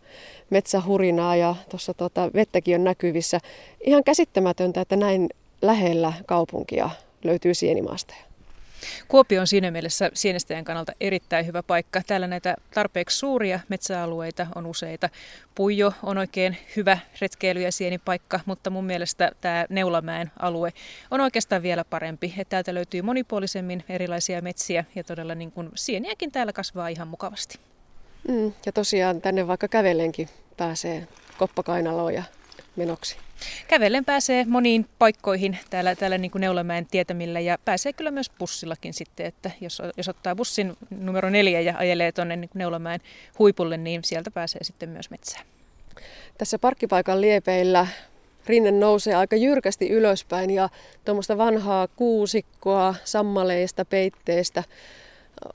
[0.51, 3.41] metsähurinaa ja tuossa tota, vettäkin on näkyvissä.
[3.85, 5.29] Ihan käsittämätöntä, että näin
[5.63, 6.91] lähellä kaupunkia
[7.25, 8.34] löytyy sienimaastoja.
[9.09, 12.01] Kuopio on siinä mielessä sienestäjän kannalta erittäin hyvä paikka.
[12.07, 15.09] Täällä näitä tarpeeksi suuria metsäalueita on useita.
[15.55, 20.73] Puijo on oikein hyvä retkeily- ja sienipaikka, mutta mun mielestä tämä Neulamäen alue
[21.11, 22.35] on oikeastaan vielä parempi.
[22.39, 27.59] Että täältä löytyy monipuolisemmin erilaisia metsiä ja todella niin kuin sieniäkin täällä kasvaa ihan mukavasti.
[28.29, 32.23] Mm, ja tosiaan tänne vaikka kävellenkin pääsee koppakainaloon ja
[32.77, 33.17] menoksi.
[33.69, 38.95] Kävellen pääsee moniin paikkoihin täällä, täällä niin kuin Neulamäen tietämillä ja pääsee kyllä myös bussillakin
[38.95, 43.01] sitten, että jos, jos ottaa bussin numero neljä ja ajelee tuonne niin Neulamäen
[43.39, 45.47] huipulle, niin sieltä pääsee sitten myös metsään.
[46.39, 47.87] Tässä parkkipaikan liepeillä
[48.47, 50.69] rinne nousee aika jyrkästi ylöspäin ja
[51.05, 54.65] tuommoista vanhaa kuusikkoa, sammaleista, peitteistä,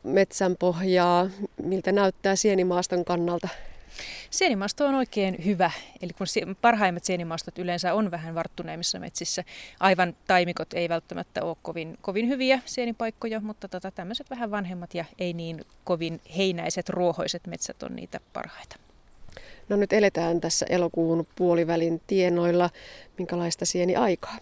[0.04, 1.30] metsän pohjaa,
[1.64, 3.48] miltä näyttää sienimaaston kannalta.
[4.30, 6.28] Sienimaasto on oikein hyvä, eli kun
[6.62, 9.44] parhaimmat sienimaastot yleensä on vähän varttuneimmissa metsissä.
[9.80, 15.06] Aivan taimikot ei välttämättä ole kovin, kovin hyviä sienipaikkoja, mutta tota, tämmöiset vähän vanhemmat ja
[15.20, 18.76] ei niin kovin heinäiset, ruohoiset metsät on niitä parhaita.
[19.70, 22.70] No nyt eletään tässä elokuun puolivälin tienoilla.
[23.18, 24.38] Minkälaista sieni aikaa?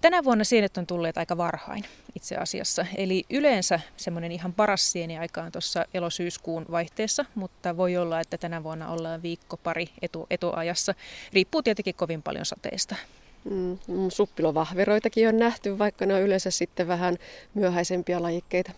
[0.00, 1.84] Tänä vuonna sienet on tulleet aika varhain
[2.14, 2.86] itse asiassa.
[2.96, 8.38] Eli yleensä semmoinen ihan paras sieni aika on tuossa elosyyskuun vaihteessa, mutta voi olla, että
[8.38, 10.94] tänä vuonna ollaan viikko pari etu, etuajassa.
[11.32, 12.96] Riippuu tietenkin kovin paljon sateista.
[13.44, 17.16] Mm, mm, suppilovahveroitakin on nähty, vaikka ne on yleensä sitten vähän
[17.54, 18.72] myöhäisempiä lajikkeita.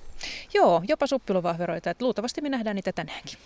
[0.54, 1.90] Joo, jopa suppilovahveroita.
[1.90, 3.38] Että luultavasti me nähdään niitä tänäänkin.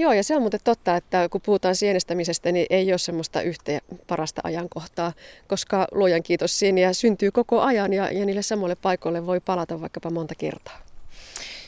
[0.00, 3.80] Joo, ja se on muuten totta, että kun puhutaan sienestämisestä, niin ei ole semmoista yhtä
[4.06, 5.12] parasta ajankohtaa,
[5.48, 10.10] koska luojan kiitos sieniä syntyy koko ajan ja, ja niille samoille paikoille voi palata vaikkapa
[10.10, 10.78] monta kertaa.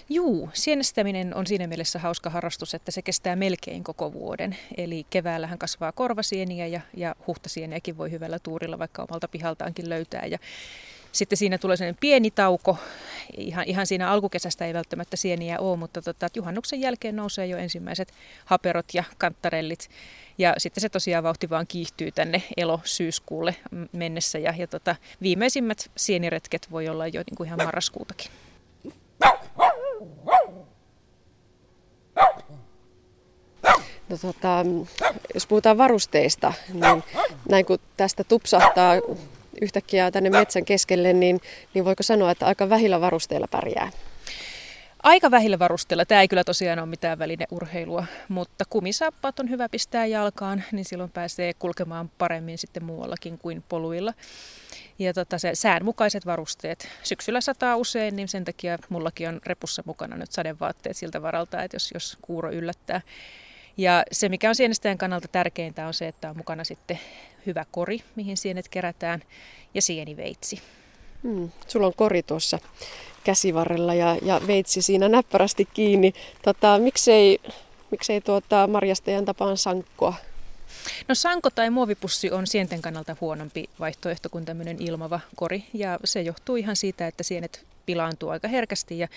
[0.08, 4.56] Juu, sienestäminen on siinä mielessä hauska harrastus, että se kestää melkein koko vuoden.
[4.76, 10.26] Eli keväällähän kasvaa korvasieniä ja, ja huhtasieniäkin voi hyvällä tuurilla vaikka omalta pihaltaankin löytää.
[10.26, 10.38] Ja
[11.12, 12.76] sitten siinä tulee sellainen pieni tauko.
[13.36, 18.12] Ihan, ihan siinä alkukesästä ei välttämättä sieniä ole, mutta tota, juhannuksen jälkeen nousee jo ensimmäiset
[18.44, 19.90] haperot ja kantarellit.
[20.38, 23.56] Ja sitten se tosiaan vauhti vaan kiihtyy tänne elo-syyskuulle
[23.92, 24.38] mennessä.
[24.38, 28.30] Ja, ja tota, viimeisimmät sieniretket voi olla jo niin kuin ihan marraskuutakin.
[34.08, 34.64] No, tota,
[35.34, 37.04] jos puhutaan varusteista, niin
[37.48, 38.94] näin kun tästä tupsahtaa
[39.60, 41.40] yhtäkkiä tänne metsän keskelle, niin,
[41.74, 43.90] niin voiko sanoa, että aika vähillä varusteilla pärjää?
[45.02, 46.04] Aika vähillä varusteilla.
[46.04, 51.10] Tämä ei kyllä tosiaan ole mitään välineurheilua, mutta kumisaappaat on hyvä pistää jalkaan, niin silloin
[51.10, 54.14] pääsee kulkemaan paremmin sitten muuallakin kuin poluilla.
[54.98, 56.88] Ja tota, se säänmukaiset varusteet.
[57.02, 61.74] Syksyllä sataa usein, niin sen takia mullakin on repussa mukana nyt sadevaatteet siltä varalta, että
[61.74, 63.00] jos, jos kuuro yllättää.
[63.76, 66.98] Ja se, mikä on sienestäjän kannalta tärkeintä, on se, että on mukana sitten
[67.46, 69.22] hyvä kori, mihin sienet kerätään,
[69.74, 70.60] ja sieniveitsi.
[71.22, 72.58] Hmm, sulla on kori tuossa
[73.24, 76.12] käsivarrella ja, ja veitsi siinä näppärästi kiinni.
[76.42, 77.40] Tota, miksei
[77.92, 80.14] miksei tuota marjastajan tapaan sankkoa?
[81.08, 85.64] No sanko tai muovipussi on sienten kannalta huonompi vaihtoehto kuin tämmöinen ilmava kori.
[85.74, 89.08] Ja se johtuu ihan siitä, että sienet pilaantuu aika herkästi ja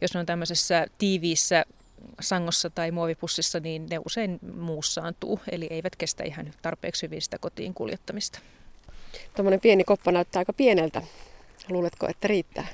[0.00, 1.64] jos ne on tämmöisessä tiiviissä
[2.20, 7.74] sangossa tai muovipussissa, niin ne usein muussaantuu, eli eivät kestä ihan tarpeeksi hyvin sitä kotiin
[7.74, 8.38] kuljettamista.
[9.36, 11.02] Tuommoinen pieni koppa näyttää aika pieneltä.
[11.68, 12.66] Luuletko, että riittää?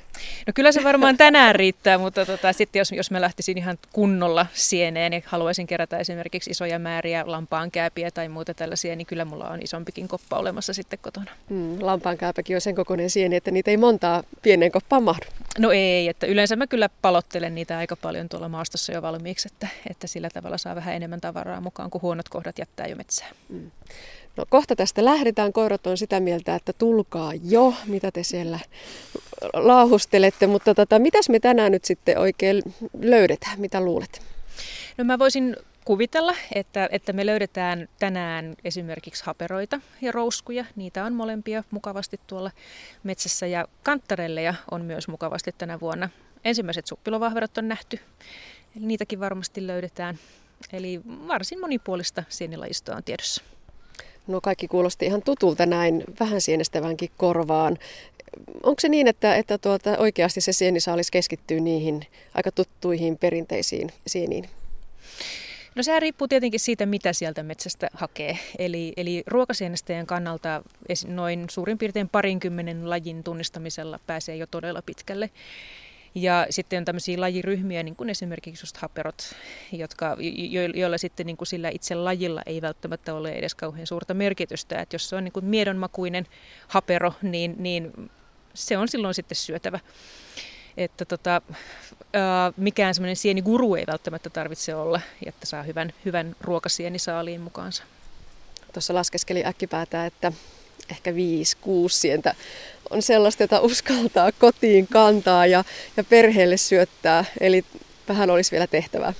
[0.46, 4.46] No kyllä se varmaan tänään riittää, mutta tota, sitten jos, jos mä lähtisin ihan kunnolla
[4.54, 9.62] sieneen ja haluaisin kerätä esimerkiksi isoja määriä lampaankääpiä tai muuta tällaisia, niin kyllä mulla on
[9.62, 11.30] isompikin koppa olemassa sitten kotona.
[11.48, 15.26] Mm, lampaankääpäkin on sen kokoinen sieni, että niitä ei montaa pienen koppaan mahdu.
[15.58, 19.68] No ei, että yleensä mä kyllä palottelen niitä aika paljon tuolla maastossa jo valmiiksi, että,
[19.90, 23.34] että sillä tavalla saa vähän enemmän tavaraa mukaan, kun huonot kohdat jättää jo metsään.
[23.48, 23.70] Mm.
[24.36, 25.52] No kohta tästä lähdetään.
[25.52, 28.58] Koirat on sitä mieltä, että tulkaa jo, mitä te siellä
[29.54, 30.46] laahustelette.
[30.46, 32.62] Mutta tota, mitäs me tänään nyt sitten oikein
[33.00, 33.60] löydetään?
[33.60, 34.22] Mitä luulet?
[34.98, 40.64] No mä voisin kuvitella, että, että me löydetään tänään esimerkiksi haperoita ja rouskuja.
[40.76, 42.50] Niitä on molempia mukavasti tuolla
[43.02, 46.08] metsässä ja kantarelleja on myös mukavasti tänä vuonna.
[46.44, 48.00] Ensimmäiset suppilovahverot on nähty,
[48.76, 50.18] eli niitäkin varmasti löydetään.
[50.72, 53.42] Eli varsin monipuolista sienilajistoa on tiedossa.
[54.26, 57.78] No kaikki kuulosti ihan tutulta näin vähän sienestävänkin korvaan.
[58.62, 64.48] Onko se niin, että, että tuota, oikeasti se sienisaalis keskittyy niihin aika tuttuihin perinteisiin sieniin?
[65.74, 68.38] No se riippuu tietenkin siitä, mitä sieltä metsästä hakee.
[68.58, 70.62] Eli, eli ruokasienestäjän kannalta
[71.06, 75.30] noin suurin piirtein parinkymmenen lajin tunnistamisella pääsee jo todella pitkälle.
[76.14, 79.34] Ja sitten on tämmöisiä lajiryhmiä, niin kuin esimerkiksi just haperot,
[79.72, 80.16] jotka,
[80.50, 84.82] jo, joilla sitten niin kuin sillä itse lajilla ei välttämättä ole edes kauhean suurta merkitystä.
[84.82, 86.26] Että jos se on niin kuin miedonmakuinen
[86.68, 88.10] hapero, niin, niin
[88.54, 89.80] se on silloin sitten syötävä.
[90.76, 91.42] Että tota,
[92.12, 97.82] ää, mikään semmoinen sieniguru ei välttämättä tarvitse olla, että saa hyvän, hyvän ruokasienisaaliin mukaansa.
[98.72, 100.32] Tuossa laskeskeli äkkipäätä, että
[100.90, 102.34] ehkä viisi, kuusi sientä
[102.90, 105.64] on sellaista, jota uskaltaa kotiin kantaa ja,
[105.96, 107.24] ja perheelle syöttää.
[107.40, 107.64] Eli
[108.08, 109.12] vähän olisi vielä tehtävää.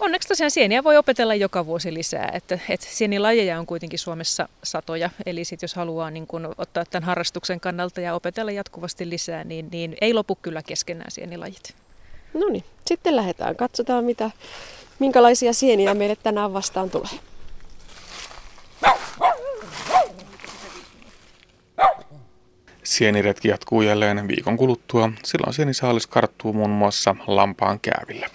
[0.00, 5.10] Onneksi tosiaan sieniä voi opetella joka vuosi lisää, että, että sienilajeja on kuitenkin Suomessa satoja,
[5.26, 9.68] eli sit jos haluaa niin kun ottaa tämän harrastuksen kannalta ja opetella jatkuvasti lisää, niin,
[9.72, 11.74] niin ei lopu kyllä keskenään sienilajit.
[12.34, 13.56] No niin, sitten lähdetään.
[13.56, 14.30] Katsotaan, mitä,
[14.98, 17.18] minkälaisia sieniä meille tänään vastaan tulee.
[22.92, 25.10] Sieniretki jatkuu jälleen viikon kuluttua.
[25.24, 28.26] Silloin sienisaalis karttuu muun muassa lampaan käävillä.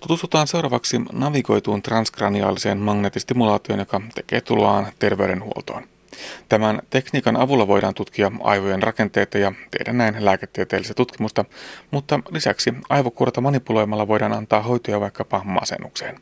[0.00, 5.82] Tutustutaan seuraavaksi navigoituun transkraniaaliseen magneettistimulaatioon, joka tekee tuloaan terveydenhuoltoon.
[6.48, 11.44] Tämän tekniikan avulla voidaan tutkia aivojen rakenteita ja tehdä näin lääketieteellistä tutkimusta,
[11.90, 16.20] mutta lisäksi aivokuorta manipuloimalla voidaan antaa hoitoja vaikkapa masennukseen.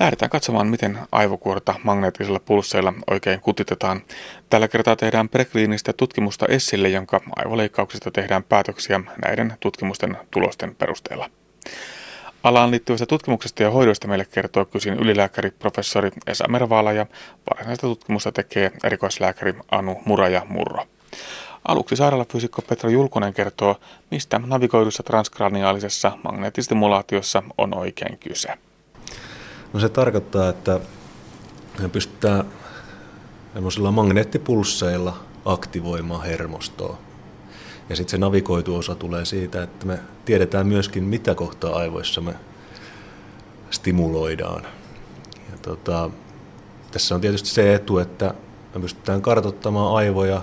[0.00, 4.02] Lähdetään katsomaan, miten aivokuorta magneettisilla pulsseilla oikein kutitetaan.
[4.50, 11.30] Tällä kertaa tehdään prekliinistä tutkimusta Essille, jonka aivoleikkauksista tehdään päätöksiä näiden tutkimusten tulosten perusteella.
[12.42, 17.06] Alaan liittyvästä tutkimuksesta ja hoidosta meille kertoo kysin ylilääkäri professori Esa Mervaala ja
[17.50, 20.86] varsinaista tutkimusta tekee erikoislääkäri Anu Muraja Murro.
[21.68, 23.76] Aluksi sairaalafyysikko Petra Julkunen kertoo,
[24.10, 28.48] mistä navigoidussa transkraniaalisessa magneettistimulaatiossa on oikein kyse.
[29.74, 30.80] No se tarkoittaa, että
[31.80, 32.44] me pystytään
[33.92, 36.98] magneettipulsseilla aktivoimaan hermostoa.
[37.88, 42.34] Ja sitten se navigoitu osa tulee siitä, että me tiedetään myöskin, mitä kohtaa aivoissa me
[43.70, 44.62] stimuloidaan.
[45.50, 46.10] Ja tota,
[46.90, 48.34] tässä on tietysti se etu, että
[48.74, 50.42] me pystytään kartoittamaan aivoja,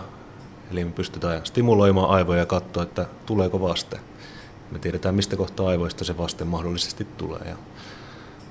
[0.71, 3.99] eli me pystytään stimuloimaan aivoja ja katsoa, että tuleeko vaste.
[4.71, 7.41] Me tiedetään, mistä kohtaa aivoista se vaste mahdollisesti tulee.
[7.45, 7.55] Ja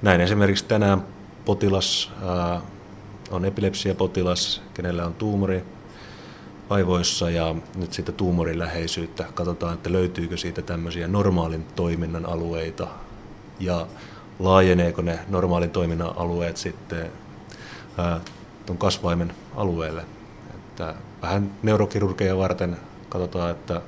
[0.03, 1.05] näin esimerkiksi tänään
[1.45, 2.61] potilas ää,
[3.31, 5.65] on epilepsiapotilas, kenellä on tuumori
[6.71, 12.87] aivoissa ja nyt siitä tuumorin läheisyyttä katsotaan, että löytyykö siitä tämmöisiä normaalin toiminnan alueita
[13.61, 13.87] ja
[14.39, 17.13] laajeneeko ne normaalin toiminnan alueet sitten
[17.99, 18.21] ää,
[18.67, 20.03] tuon kasvaimen alueelle.
[20.55, 22.77] Että vähän neurokirurgia varten
[23.09, 23.83] katsotaan, että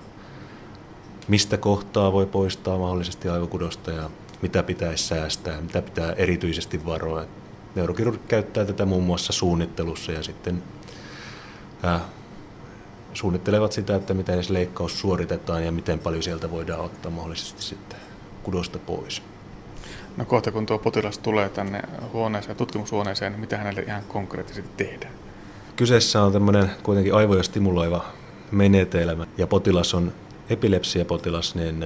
[1.28, 4.10] mistä kohtaa voi poistaa mahdollisesti aivokudosta ja
[4.42, 7.24] mitä pitäisi säästää, mitä pitää erityisesti varoa.
[7.74, 10.62] Neurokirurgi käyttää tätä muun muassa suunnittelussa ja sitten
[11.82, 12.00] ää,
[13.14, 17.98] suunnittelevat sitä, että miten edes leikkaus suoritetaan ja miten paljon sieltä voidaan ottaa mahdollisesti sitten
[18.42, 19.22] kudosta pois.
[20.16, 25.12] No kohta kun tuo potilas tulee tänne huoneeseen, tutkimushuoneeseen, niin mitä hänelle ihan konkreettisesti tehdään?
[25.76, 28.04] Kyseessä on tämmöinen kuitenkin aivoja stimuloiva
[28.50, 30.12] menetelmä ja potilas on
[30.50, 31.84] epilepsiapotilas, niin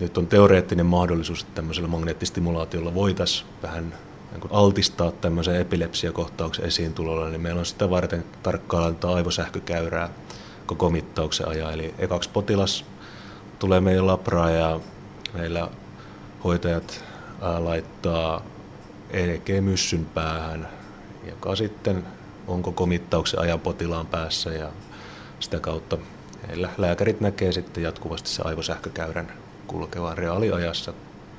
[0.00, 3.94] nyt on teoreettinen mahdollisuus, että tämmöisellä magneettistimulaatiolla voitaisiin vähän
[4.32, 10.10] niin altistaa tämmöisen epilepsiakohtauksen esiin tulolla, niin meillä on sitä varten tarkkailla aivosähkökäyrää
[10.66, 11.72] koko mittauksen ajan.
[11.72, 12.84] Eli ekaksi potilas
[13.58, 14.80] tulee meidän labraan ja
[15.34, 15.68] meillä
[16.44, 17.04] hoitajat
[17.58, 18.42] laittaa
[19.10, 20.68] EEG-myssyn päähän,
[21.26, 22.04] joka sitten
[22.46, 24.68] on koko mittauksen ajan potilaan päässä ja
[25.40, 25.98] sitä kautta
[26.48, 30.92] heillä lääkärit näkee sitten jatkuvasti se aivosähkökäyrän kulkevan reaaliajassa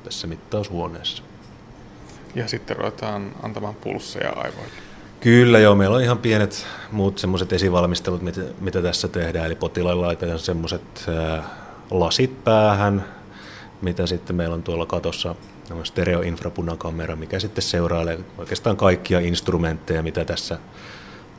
[0.04, 1.24] tässä mittaushuoneessa.
[2.36, 4.74] Ja sitten ruvetaan antamaan pulsseja aivoille.
[5.20, 9.46] Kyllä joo, meillä on ihan pienet muut semmoiset esivalmistelut, mitä, mitä tässä tehdään.
[9.46, 11.06] Eli potilailla laitetaan semmoiset
[11.92, 13.06] lasit päähän,
[13.82, 15.36] mitä sitten meillä on tuolla katossa
[15.84, 20.60] stereoinfrapunakamera, mikä sitten seurailee oikeastaan kaikkia instrumentteja, mitä tässä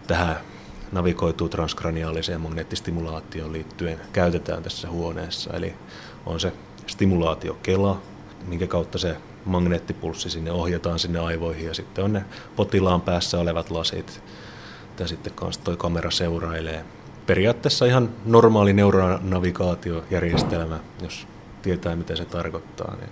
[0.06, 0.36] tähän
[0.92, 5.50] navigoituu transkraniaaliseen magneettistimulaatioon liittyen käytetään tässä huoneessa.
[5.54, 5.74] Eli
[6.26, 6.52] on se
[6.88, 8.00] stimulaatiokela,
[8.46, 12.24] minkä kautta se magneettipulssi sinne ohjataan sinne aivoihin ja sitten on ne
[12.56, 14.22] potilaan päässä olevat lasit,
[14.98, 16.84] ja sitten kanssa toi kamera seurailee.
[17.26, 21.26] Periaatteessa ihan normaali neuronavigaatiojärjestelmä, jos
[21.62, 22.96] tietää mitä se tarkoittaa.
[22.96, 23.10] Niin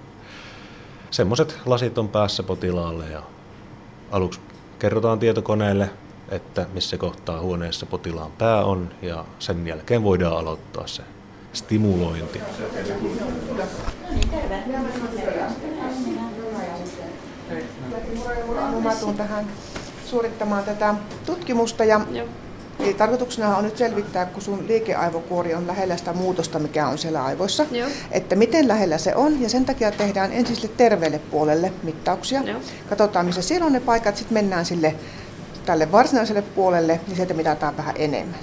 [1.11, 3.23] semmoiset lasit on päässä potilaalle ja
[4.11, 4.41] aluksi
[4.79, 5.91] kerrotaan tietokoneelle,
[6.29, 11.03] että missä kohtaa huoneessa potilaan pää on ja sen jälkeen voidaan aloittaa se
[11.57, 12.41] stimulointi.
[18.83, 19.47] Mä tuun tähän
[20.07, 20.95] suorittamaan tätä
[21.27, 22.01] tutkimusta ja
[22.81, 27.25] Eli tarkoituksena on nyt selvittää, kun sun liikeaivokuori on lähellä sitä muutosta, mikä on siellä
[27.25, 27.89] aivoissa, Joo.
[28.11, 29.43] että miten lähellä se on.
[29.43, 32.43] Ja sen takia tehdään ensin sille terveelle puolelle mittauksia.
[32.43, 32.61] Joo.
[32.89, 34.95] Katsotaan, missä siellä on ne paikat, sitten mennään sille
[35.67, 38.39] tälle varsinaiselle puolelle, niin sieltä mitataan vähän enemmän.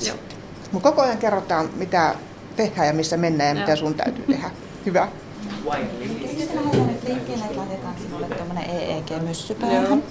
[0.72, 2.16] Mutta koko ajan kerrotaan, mitä
[2.56, 3.68] tehdään ja missä mennään ja Joo.
[3.68, 4.52] mitä sun täytyy tehdä.
[4.86, 5.08] Hyvä.
[6.38, 10.04] Sitten lähdetään nyt liikkeelle, että laitetaan sinulle tuommoinen EEG-myssy päähän.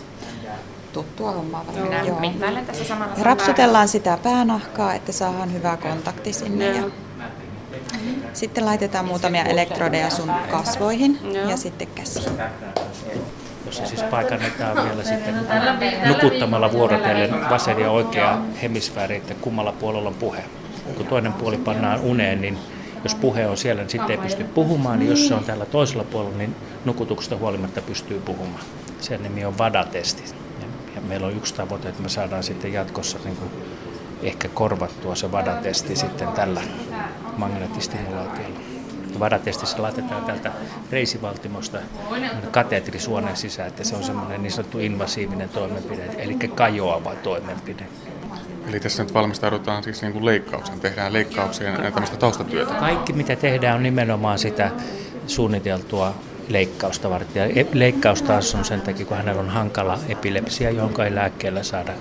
[0.92, 2.06] Tuttua hommaa varmaan.
[2.06, 2.20] Joo.
[2.20, 3.14] Mittailen tässä samalla.
[3.18, 6.76] Ja rapsutellaan sitä päänahkaa, että saadaan hyvä kontakti sinne.
[6.76, 6.82] Ja
[8.32, 11.50] sitten laitetaan muutamia elektrodeja sun kasvoihin Joo.
[11.50, 12.32] ja sitten käsiin.
[13.66, 15.34] Jossa siis paikannetaan vielä sitten
[16.08, 20.44] nukuttamalla vuorotellen vasen ja oikea hemisfääri, että kummalla puolella on puhe.
[20.96, 22.58] Kun toinen puoli pannaan uneen, niin
[23.04, 26.04] jos puhe on siellä, niin sitten ei pysty puhumaan, niin jos se on täällä toisella
[26.04, 26.54] puolella, niin
[26.84, 28.64] nukutuksesta huolimatta pystyy puhumaan.
[29.00, 30.22] Sen nimi on VADA-testi.
[30.94, 33.50] Ja, meillä on yksi tavoite, että me saadaan sitten jatkossa niin kuin
[34.22, 36.60] ehkä korvattua se VADA-testi sitten tällä
[37.36, 38.60] magneettistimulaatiolla.
[39.18, 40.52] VADA-testissä laitetaan täältä
[40.90, 41.78] reisivaltimosta
[42.50, 47.84] kateetri suonen sisään, että se on semmoinen niin sanottu invasiivinen toimenpide, eli kajoava toimenpide.
[48.68, 52.74] Eli tässä nyt valmistaudutaan siis niin kuin leikkaukseen, tehdään leikkaukseen ja tämmöistä taustatyötä.
[52.74, 54.70] Kaikki mitä tehdään on nimenomaan sitä
[55.26, 56.14] suunniteltua
[56.48, 57.40] leikkausta varten.
[57.40, 61.62] Ja e- leikkaus taas on sen takia, kun hänellä on hankala epilepsia, jonka ei lääkkeellä
[61.62, 61.92] saada,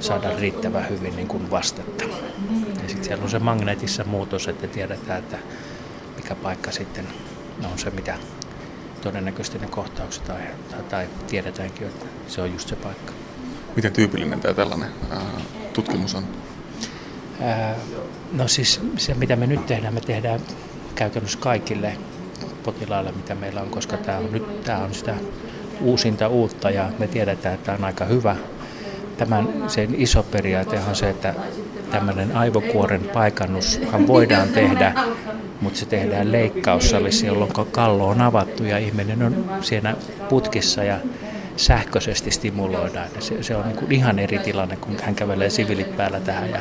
[0.00, 2.04] saada riittävän hyvin niin kuin vastetta.
[2.82, 5.38] Ja sitten siellä on se magneetissa muutos, että tiedetään, että
[6.16, 7.06] mikä paikka sitten
[7.72, 8.14] on se, mitä
[9.02, 13.12] todennäköisesti ne kohtaukset aiheuttaa, tai tiedetäänkin, että se on just se paikka.
[13.76, 14.88] Miten tyypillinen tämä tällainen
[15.72, 16.24] tutkimus on?
[18.32, 20.40] No siis se, mitä me nyt tehdään, me tehdään
[20.94, 21.92] käytännössä kaikille
[22.62, 25.14] potilaille, mitä meillä on, koska tämä on, nyt tämä on sitä
[25.80, 28.36] uusinta uutta ja me tiedetään, että tämä on aika hyvä.
[29.16, 31.34] Tämän sen iso periaate on se, että
[31.90, 34.94] tämmöinen aivokuoren paikannushan voidaan tehdä,
[35.60, 39.96] mutta se tehdään leikkaussalissa, jolloin kallo on avattu ja ihminen on siinä
[40.28, 40.98] putkissa ja
[41.56, 43.08] sähköisesti stimuloidaan.
[43.18, 46.60] Se, se on niin kuin ihan eri tilanne, kun hän kävelee sivilit päällä tähän ja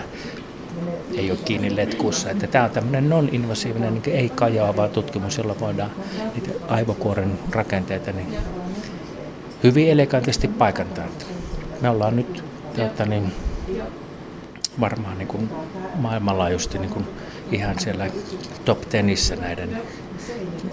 [1.17, 2.29] ei ole kiinni letkuussa.
[2.29, 5.91] Että tämä on tämmöinen non-invasiivinen, niin ei kajaava tutkimus, jolla voidaan
[6.35, 8.37] niitä aivokuoren rakenteita niin
[9.63, 11.07] hyvin elegantisti paikantaa.
[11.81, 12.43] Me ollaan nyt
[12.75, 13.31] tuota, niin,
[14.79, 15.49] varmaan niin kuin
[15.95, 17.05] maailmanlaajuisesti niin kuin
[17.51, 18.07] ihan siellä
[18.65, 19.81] top tenissä näiden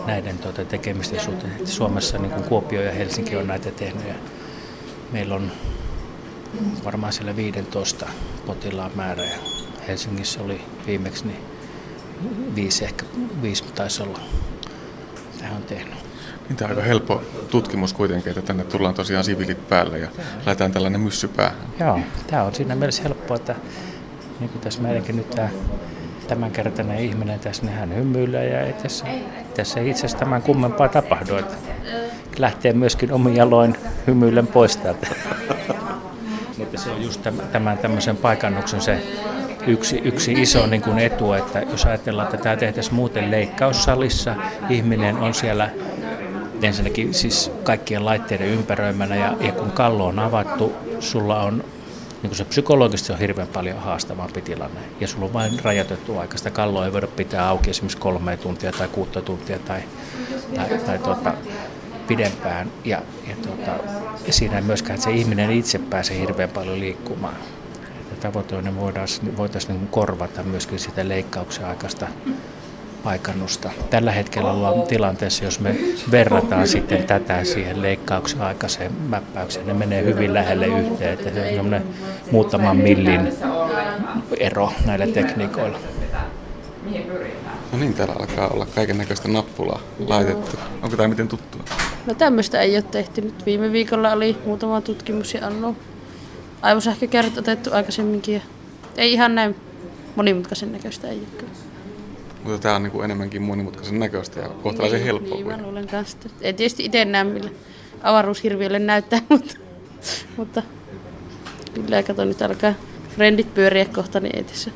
[0.06, 1.66] näiden tuota, tekemisten suhteen.
[1.66, 4.14] Suomessa niin kuin Kuopio ja Helsinki on näitä tehnyt ja
[5.12, 5.52] meillä on
[6.84, 8.06] varmaan siellä 15
[8.46, 9.36] potilaan määrä ja
[9.88, 11.40] Helsingissä oli viimeksi niin
[12.54, 13.04] viisi, ehkä
[13.42, 14.20] viisi taisi olla.
[15.38, 15.94] Tämä on tehnyt.
[16.48, 20.08] Niin tämä on aika helppo tutkimus kuitenkin, että tänne tullaan tosiaan sivilit päälle ja
[20.46, 21.58] laitetaan tällainen myssy päähän.
[21.80, 23.54] Joo, tämä on siinä mielessä helppoa, että
[24.40, 25.48] niin kuin tässä meidänkin nyt tämä
[26.28, 29.06] tämänkertainen ihminen tässä, niin hän hymyilee ja ei tässä,
[29.54, 31.36] tässä ei itse asiassa tämän kummempaa tapahdu.
[31.36, 31.54] Että
[32.38, 33.76] lähtee myöskin omin jaloin
[34.06, 35.06] hymyillen pois täältä.
[36.58, 37.22] Mutta se on just
[37.52, 39.02] tämän tämmöisen paikannuksen se
[39.66, 44.34] yksi, yksi iso niin kuin etu, että jos ajatellaan, että tämä tehtäisiin muuten leikkaussalissa,
[44.70, 45.70] ihminen on siellä
[46.62, 51.64] ensinnäkin siis kaikkien laitteiden ympäröimänä ja, ja kun kallo on avattu, sulla on
[52.22, 54.80] niin se psykologisesti on hirveän paljon haastavampi tilanne.
[55.00, 56.38] Ja sulla on vain rajoitettu aika.
[56.38, 59.80] Sitä kalloa ei voida pitää auki esimerkiksi kolme tuntia tai kuutta tuntia tai,
[60.54, 61.34] tai, tai tuota,
[62.06, 62.70] pidempään.
[62.84, 63.72] Ja, ja, tuota,
[64.30, 67.36] siinä ei myöskään, että se ihminen itse pääsee hirveän paljon liikkumaan.
[68.12, 68.32] Että
[68.80, 72.06] voitaisiin, voitaisiin niin korvata myöskin sitä leikkauksen aikaista
[73.04, 73.70] paikannusta.
[73.90, 75.76] Tällä hetkellä ollaan tilanteessa, jos me
[76.10, 81.54] verrataan sitten tätä siihen leikkauksen aikaiseen mäppäykseen, ne menee hyvin lähelle yhteen, että se on
[81.54, 81.82] semmoinen
[82.30, 83.32] muutaman millin
[84.40, 85.78] ero näillä tekniikoilla.
[87.72, 90.56] No niin, täällä alkaa olla kaiken näköistä nappulaa laitettu.
[90.82, 91.62] Onko tämä miten tuttua?
[92.06, 93.20] No tämmöistä ei ole tehty.
[93.20, 95.76] Nyt viime viikolla oli muutama tutkimus ja anno
[96.62, 98.34] aivosähkökärryt otettu aikaisemminkin.
[98.34, 98.40] Ja
[98.96, 99.56] ei ihan näin
[100.16, 101.67] monimutkaisen näköistä ei ole kyllä.
[102.48, 105.36] Mutta tämä on niin kuin enemmänkin monimutkaisen näköistä ja kohtalaisen niin, helppoa.
[105.36, 106.18] Niin, mä luulen kanssa.
[106.40, 107.50] Ei tietysti itse näe, millä
[108.02, 109.54] avaruushirviölle näyttää, mutta,
[110.36, 110.62] mutta
[111.74, 112.74] kyllä kato nyt alkaa
[113.16, 114.70] frendit pyöriä kohta, niin ei tässä.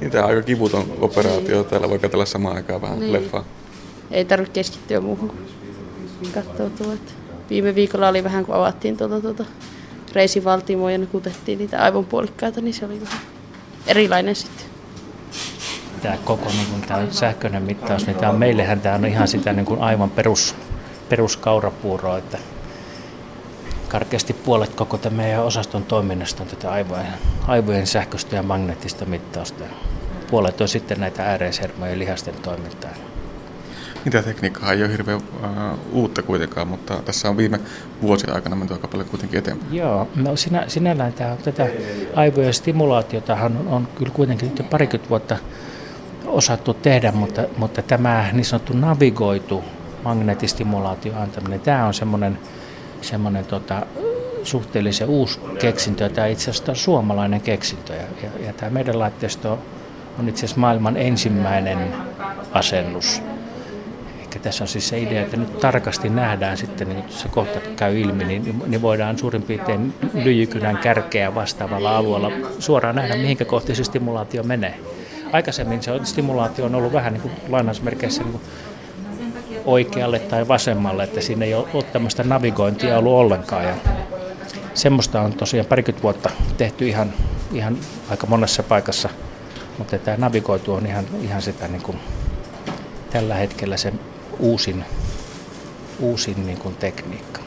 [0.00, 1.64] Niin tämä on aika kivuton operaatio.
[1.64, 3.12] Täällä voi katsella samaan aikaan vähän niin.
[3.12, 3.44] leffaa.
[4.10, 5.40] Ei tarvitse keskittyä muuhun kuin.
[7.50, 9.44] Viime viikolla oli vähän, kun avattiin tuota, tuota
[10.12, 13.20] reisivaltimoa ja nukutettiin niitä aivonpuolikkaita, niin se oli vähän
[13.86, 14.71] erilainen sitten.
[16.02, 19.52] Tämä koko niin kuin, tämä sähköinen mittaus, niin tämä on, meillehän tämä on ihan sitä
[19.52, 20.54] niin kuin aivan perus,
[21.08, 22.38] peruskaurapuuroa, että
[23.88, 27.06] karkeasti puolet koko tämän meidän osaston toiminnasta on tätä aivojen,
[27.46, 29.64] aivojen sähköistä ja magneettista mittausta.
[30.30, 32.90] Puolet on sitten näitä ääreishermojen lihasten toimintaa.
[34.04, 35.22] Mitä tekniikkaa ei ole hirveän uh,
[35.92, 37.60] uutta kuitenkaan, mutta tässä on viime
[38.02, 39.74] vuosien aikana menty aika paljon kuitenkin eteenpäin.
[39.74, 41.66] Joo, no sinä, sinällään tämä, tätä
[42.14, 45.36] aivojen stimulaatiotahan on, on kyllä kuitenkin parikymmentä vuotta
[46.26, 49.64] osattu tehdä, mutta, mutta tämä niin sanottu navigoitu
[50.04, 52.38] magneettistimulaatio antaminen, tämä on semmoinen,
[53.00, 53.86] semmoinen tota,
[54.44, 59.58] suhteellisen uusi keksintö, tämä itse asiassa on suomalainen keksintö ja, ja, ja tämä meidän laitteisto
[60.18, 61.78] on itse asiassa maailman ensimmäinen
[62.52, 63.22] asennus.
[64.18, 68.00] Eli tässä on siis se idea, että nyt tarkasti nähdään sitten, niin se kohta käy
[68.00, 73.84] ilmi, niin, niin voidaan suurin piirtein lyijykynän kärkeä vastaavalla alueella suoraan nähdä, mihinkä kohti se
[73.84, 74.78] stimulaatio menee.
[75.32, 78.42] Aikaisemmin se stimulaatio on ollut vähän niin kuin lainausmerkeissä niin kuin
[79.64, 83.64] oikealle tai vasemmalle, että siinä ei ole tämmöistä navigointia ollut ollenkaan.
[83.64, 83.74] Ja
[84.74, 87.12] semmoista on tosiaan parikymmentä vuotta tehty ihan,
[87.52, 87.78] ihan
[88.10, 89.08] aika monessa paikassa,
[89.78, 91.98] mutta tämä navigoitu on ihan, ihan sitä niin kuin
[93.10, 93.92] tällä hetkellä se
[94.38, 94.84] uusin,
[96.00, 97.40] uusin niin kuin tekniikka.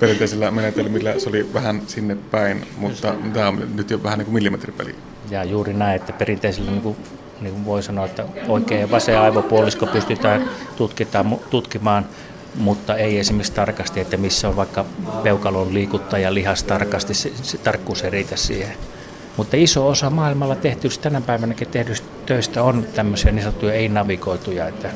[0.00, 4.34] Perinteisillä menetelmillä se oli vähän sinne päin, mutta tämä on nyt jo vähän niin kuin
[4.34, 4.94] millimetripeli.
[5.30, 6.96] Ja juuri näin, että perinteisillä niin kuin,
[7.40, 12.06] niin kuin voi sanoa, että oikein ja vasen aivopuolisko pystytään tutkitaan, tutkimaan,
[12.54, 14.84] mutta ei esimerkiksi tarkasti, että missä on vaikka
[15.22, 18.76] peukalon liikuttaja lihas tarkasti, se, se tarkkuus ei riitä siihen.
[19.36, 24.90] Mutta iso osa maailmalla tehtyistä tänä päivänäkin tehdyistä töistä on tämmöisiä niin sanottuja ei-navigoituja, että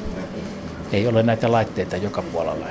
[0.92, 2.66] ei ole näitä laitteita joka puolella.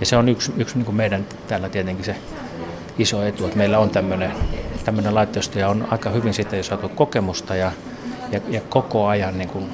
[0.00, 2.16] Ja se on yksi, yksi niin kuin meidän täällä tietenkin se
[2.98, 4.32] iso etu, että meillä on tämmöinen,
[4.84, 7.72] tämmöinen laitteisto ja on aika hyvin siitä jo saatu kokemusta ja,
[8.30, 9.68] ja, ja koko ajan niin kuin,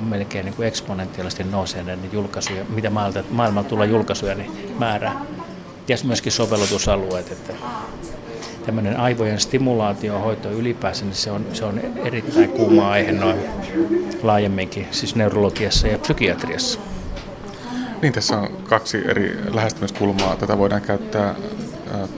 [0.00, 5.12] melkein niin kuin eksponentiaalisesti nousee näiden julkaisuja, mitä maailmalta, maailmalta tulee julkaisuja, niin määrä
[5.88, 7.52] ja myöskin sovellutusalueet, että
[8.66, 13.38] tämmöinen aivojen stimulaatiohoito ylipäänsä, niin se on, se on erittäin kuuma aihe noin
[14.22, 16.80] laajemminkin, siis neurologiassa ja psykiatriassa.
[18.02, 20.36] Niin, tässä on kaksi eri lähestymiskulmaa.
[20.36, 21.34] Tätä voidaan käyttää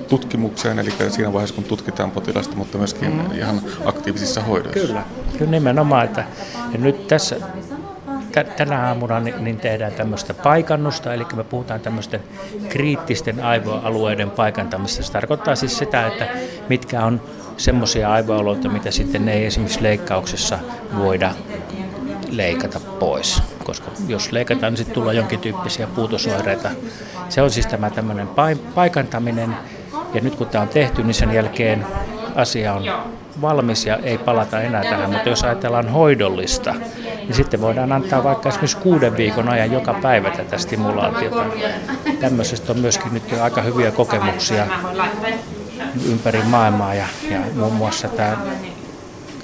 [0.09, 3.39] tutkimukseen, eli siinä vaiheessa kun tutkitaan potilasta, mutta myöskin mm.
[3.39, 4.87] ihan aktiivisissa hoidoissa.
[4.87, 5.03] Kyllä,
[5.39, 6.05] kyllä nimenomaan.
[6.05, 6.25] Että,
[6.73, 7.37] ja nyt tässä
[8.57, 12.21] tänä aamuna niin, tehdään tämmöistä paikannusta, eli me puhutaan tämmöisten
[12.69, 15.03] kriittisten aivoalueiden paikantamisesta.
[15.03, 16.29] Se tarkoittaa siis sitä, että
[16.69, 17.23] mitkä on
[17.57, 20.59] semmoisia aivoalueita, mitä sitten ei esimerkiksi leikkauksessa
[20.97, 21.35] voida
[22.31, 23.43] leikata pois.
[23.71, 26.71] Koska jos leikataan, niin sitten tulee jonkin tyyppisiä puutosoireita.
[27.29, 28.29] Se on siis tämä tämmöinen
[28.75, 29.57] paikantaminen.
[30.15, 31.87] Ja nyt kun tämä on tehty, niin sen jälkeen
[32.35, 32.85] asia on
[33.41, 35.11] valmis ja ei palata enää tähän.
[35.11, 36.75] Mutta jos ajatellaan hoidollista,
[37.17, 41.45] niin sitten voidaan antaa vaikka esimerkiksi kuuden viikon ajan joka päivä tätä stimulaatiota.
[42.21, 44.67] Tämmöisestä on myöskin nyt jo aika hyviä kokemuksia
[46.11, 48.37] ympäri maailmaa ja, ja muun muassa tämä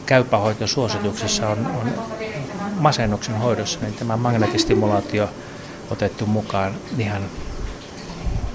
[0.07, 1.93] käypähoitosuosituksissa on, on
[2.79, 5.29] masennuksen hoidossa niin tämä magneettistimulaatio
[5.91, 7.23] otettu mukaan ihan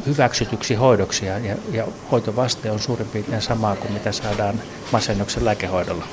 [0.05, 1.39] hyväksytyksi hoidoksi ja,
[1.72, 4.55] ja hoitovaste on suurin piirtein samaa kuin mitä saadaan
[4.91, 6.05] masennuksen lääkehoidolla.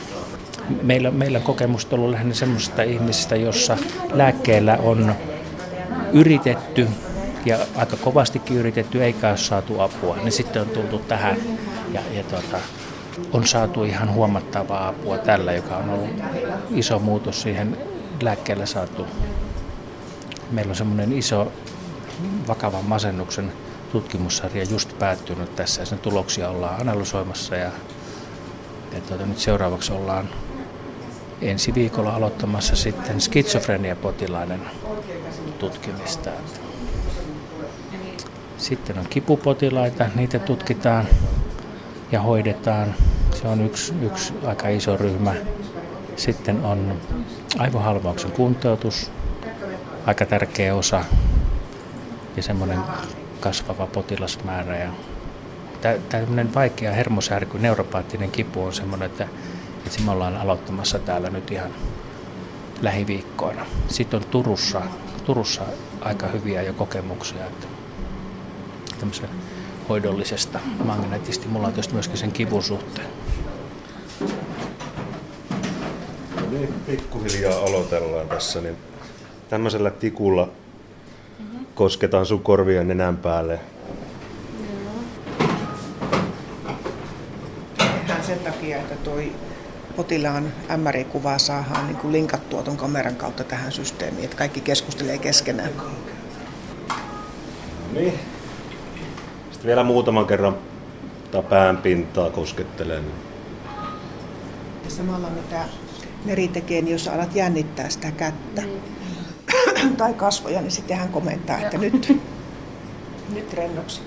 [0.83, 3.77] Meillä, meillä kokemus on ollut lähinnä sellaisista ihmisistä, jossa
[4.13, 5.15] lääkkeellä on
[6.13, 6.89] yritetty
[7.45, 11.37] ja aika kovastikin yritetty eikä ole saatu apua, niin sitten on tultu tähän
[11.93, 12.59] ja, ja tuota,
[13.33, 16.11] on saatu ihan huomattavaa apua tällä, joka on ollut
[16.71, 17.77] iso muutos siihen
[18.23, 19.07] lääkkeellä saatu.
[20.51, 21.53] Meillä on semmoinen iso
[22.49, 23.53] vakavan masennuksen
[23.93, 27.71] tutkimussarja just päättynyt tässä ja sen tuloksia ollaan analysoimassa ja,
[28.93, 30.29] ja tuota, nyt seuraavaksi ollaan
[31.41, 34.61] ensi viikolla aloittamassa sitten skitsofreniapotilaiden
[35.59, 36.31] tutkimista.
[38.59, 41.09] Sitten on kipupotilaita, niitä tutkitaan
[42.13, 42.95] ja hoidetaan.
[43.41, 45.35] Se on yksi, yksi aika iso ryhmä.
[46.19, 46.97] Sitten on
[47.59, 49.11] aivohalvauksen kuntoutus,
[50.07, 51.05] aika tärkeä osa
[52.37, 52.79] ja semmoinen
[53.41, 54.77] kasvava potilasmäärä.
[54.77, 54.93] Ja
[56.09, 59.29] tämmöinen vaikea hermosärky, neuropaattinen kipu on semmoinen, että
[59.87, 61.71] Itse me ollaan aloittamassa täällä nyt ihan
[62.83, 63.67] lähiviikkoina.
[63.89, 64.83] Sitten on Turussa,
[65.25, 65.63] Turussa
[66.01, 67.67] aika hyviä jo kokemuksia, että
[68.99, 69.29] tämmöisen
[69.89, 73.09] hoidollisesta magneettistimulaatiosta myöskin sen kivun suhteen.
[76.51, 78.77] Niin, pikkuhiljaa aloitellaan tässä, niin
[79.49, 80.49] tämmöisellä tikulla
[81.75, 83.61] kosketaan sun korvien nenän päälle.
[87.79, 89.33] Tehdään sen takia, että toi
[89.97, 95.71] potilaan MRI-kuva saadaan niin kuin linkattua tuon kameran kautta tähän systeemiin, että kaikki keskustelee keskenään.
[95.77, 95.85] No
[97.93, 98.19] niin.
[99.51, 100.57] Sitten vielä muutaman kerran
[101.49, 103.05] pään pintaa koskettelen.
[104.85, 105.65] Ja samalla mitä
[106.25, 108.63] meri tekee, niin jos alat jännittää sitä kättä
[109.97, 112.21] tai kasvoja, niin sitten hän komentaa, että nyt,
[113.35, 114.01] nyt rennoksi.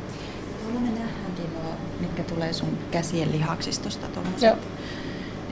[0.63, 4.55] Tuolla me nähdäänkin nuo, mitkä tulee sun käsien lihaksistosta tuommoiset.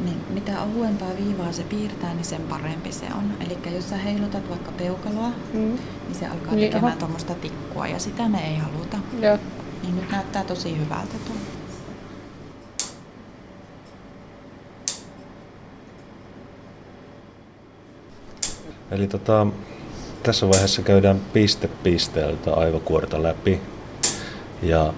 [0.05, 3.33] Niin mitä ohuempaa viivaa se piirtää, niin sen parempi se on.
[3.45, 5.59] Eli jos sä heilutat vaikka peukaloa, mm.
[5.59, 8.97] niin se alkaa Niin, tekemään tuommoista tikkua ja sitä me ei haluta.
[9.21, 9.37] Joo.
[9.83, 11.35] Niin nyt näyttää tosi hyvältä tuo.
[18.91, 19.47] Eli tota,
[20.23, 23.61] tässä vaiheessa käydään piste pisteeltä aivokuorta läpi.
[24.61, 24.93] Ja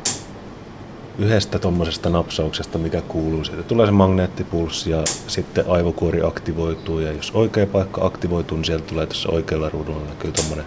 [1.20, 7.00] yhdestä tuommoisesta napsauksesta, mikä kuuluu, siitä tulee se magneettipulssi ja sitten aivokuori aktivoituu.
[7.00, 10.66] Ja jos oikea paikka aktivoituu, niin sieltä tulee tässä oikealla ruudulla näkyy tuommoinen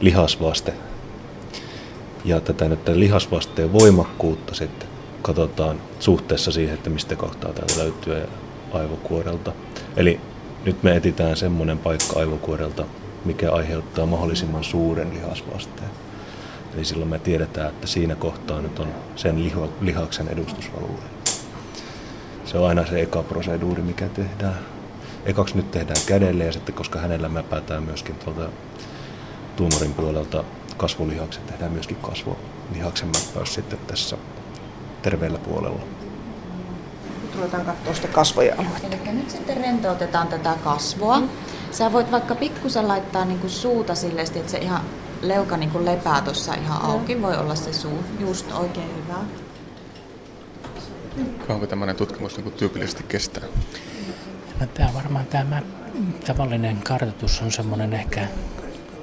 [0.00, 0.74] lihasvaste.
[2.24, 4.88] Ja tätä nyt tämän lihasvasteen voimakkuutta sitten
[5.22, 8.14] katsotaan suhteessa siihen, että mistä kohtaa täältä löytyy
[8.72, 9.52] aivokuorelta.
[9.96, 10.20] Eli
[10.66, 12.84] nyt me etitään semmoinen paikka aivokuorelta,
[13.24, 15.90] mikä aiheuttaa mahdollisimman suuren lihasvasteen.
[16.74, 21.02] Eli silloin me tiedetään, että siinä kohtaa nyt on sen liho, lihaksen edustusalue.
[22.44, 24.58] Se on aina se eka proseduuri, mikä tehdään.
[25.24, 28.48] Ekaksi nyt tehdään kädelle ja sitten, koska hänellä mäpätään myöskin tuolta
[29.56, 30.44] tuumorin puolelta
[30.76, 34.16] kasvolihakset, tehdään myöskin kasvolihaksen mäppäys sitten tässä
[35.02, 36.05] terveellä puolella.
[37.36, 41.22] Ruvetaan katsoa sitä kasvoja Eli nyt sitten rentoutetaan tätä kasvoa.
[41.70, 44.80] Sä voit vaikka pikkusen laittaa niinku suuta silleen, että se ihan
[45.22, 47.22] leuka niinku lepää tuossa ihan auki.
[47.22, 47.98] Voi olla se suu.
[48.20, 49.18] Just oikein hyvä.
[51.46, 53.44] Kauanko tämmöinen tutkimus niin tyypillisesti kestää?
[54.60, 55.62] No, tämä varmaan tämä
[56.26, 58.28] tavallinen kartoitus on semmoinen ehkä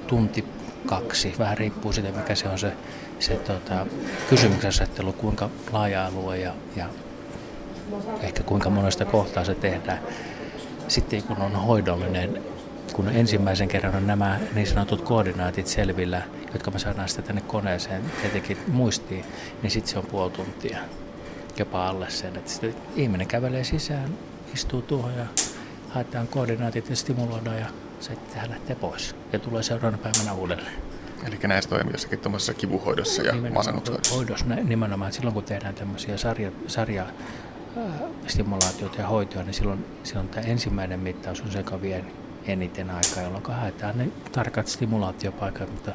[0.08, 0.46] tunti
[0.86, 1.36] kaksi.
[1.40, 2.74] Vähän riippuu siitä, mikä se on se,
[3.20, 3.86] se tota,
[4.30, 6.90] kysymyksen asettelu, kuinka laaja alue ja, ja
[8.22, 10.00] ehkä kuinka monesta kohtaa se tehdään.
[10.88, 12.44] Sitten kun on hoidollinen,
[12.94, 16.22] kun ensimmäisen kerran on nämä niin sanotut koordinaatit selvillä,
[16.54, 19.26] jotka me saadaan sitten tänne koneeseen tietenkin muistiin,
[19.62, 20.80] niin sitten se on puoli tuntia
[21.58, 22.36] jopa alle sen.
[22.36, 24.18] Että sitten ihminen kävelee sisään,
[24.54, 25.26] istuu tuohon ja
[25.90, 27.66] haetaan koordinaatit ja stimuloidaan ja
[28.00, 30.76] sitten hän lähtee pois ja tulee seuraavana päivänä uudelleen.
[31.28, 34.16] Eli näistä toimii jossakin tuommoisessa kivuhoidossa ja masennushoidossa.
[34.16, 37.06] Hoidossa nimenomaan, silloin kun tehdään tämmöisiä sarja, sarja
[37.78, 42.06] ää, stimulaatioita ja hoitoja, niin silloin, silloin tämä ensimmäinen mittaus on se, joka vie
[42.46, 45.92] eniten aikaa, jolloin haetaan ne tarkat stimulaatiopaikat, mutta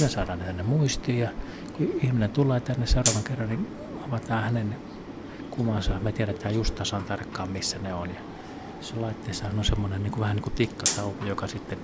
[0.00, 1.30] me saadaan ne tänne muistiin ja
[1.76, 3.68] kun ihminen tulee tänne seuraavan kerran, niin
[4.08, 4.76] avataan hänen
[5.50, 5.98] kuvansa.
[6.02, 8.08] Me tiedetään just tasan tarkkaan, missä ne on.
[8.08, 8.20] Ja
[8.80, 11.78] se laitteessa on semmoinen niin kuin, vähän niin kuin tikkatauko, joka sitten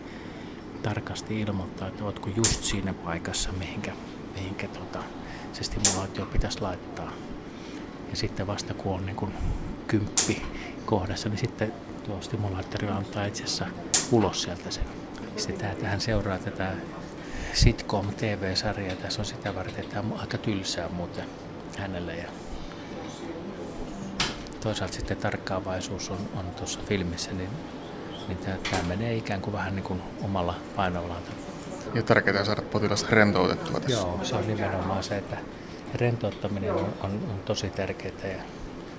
[0.82, 3.92] tarkasti ilmoittaa, että oletko just siinä paikassa, mihinkä,
[4.34, 4.98] mihinkä tota,
[5.52, 7.12] se stimulaatio pitäisi laittaa.
[8.12, 9.32] Ja sitten vasta kun on niin kuin
[9.86, 10.42] kymppi
[10.86, 11.72] kohdassa, niin sitten
[12.04, 13.66] tuo stimulaattori antaa itse asiassa
[14.10, 14.84] ulos sieltä sen.
[15.36, 16.72] Sitten tämä, tähän seuraa tätä
[17.52, 18.96] sitcom TV-sarjaa.
[18.96, 21.24] Tässä on sitä varten, että tämä on aika tylsää muuten
[21.78, 22.16] hänelle.
[22.16, 22.28] Ja
[24.60, 27.50] toisaalta sitten tarkkaavaisuus on, on tuossa filmissä, niin,
[28.28, 31.22] niin tämä, tämä menee ikään kuin vähän niin kuin omalla painollaan.
[31.94, 33.98] Ja tärkeää saada potilas rentoutettua tässä.
[33.98, 35.36] Joo, se on nimenomaan se, että
[35.94, 38.42] rentouttaminen on, on, on tosi tärkeää ja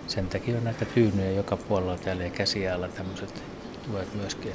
[0.07, 3.43] sen takia on näitä tyynyjä joka puolella täällä ja käsiäällä tämmöiset
[3.91, 4.51] tuet myöskin.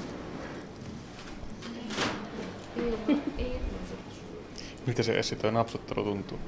[4.86, 6.38] Miltä se Essi toi napsuttelu tuntuu?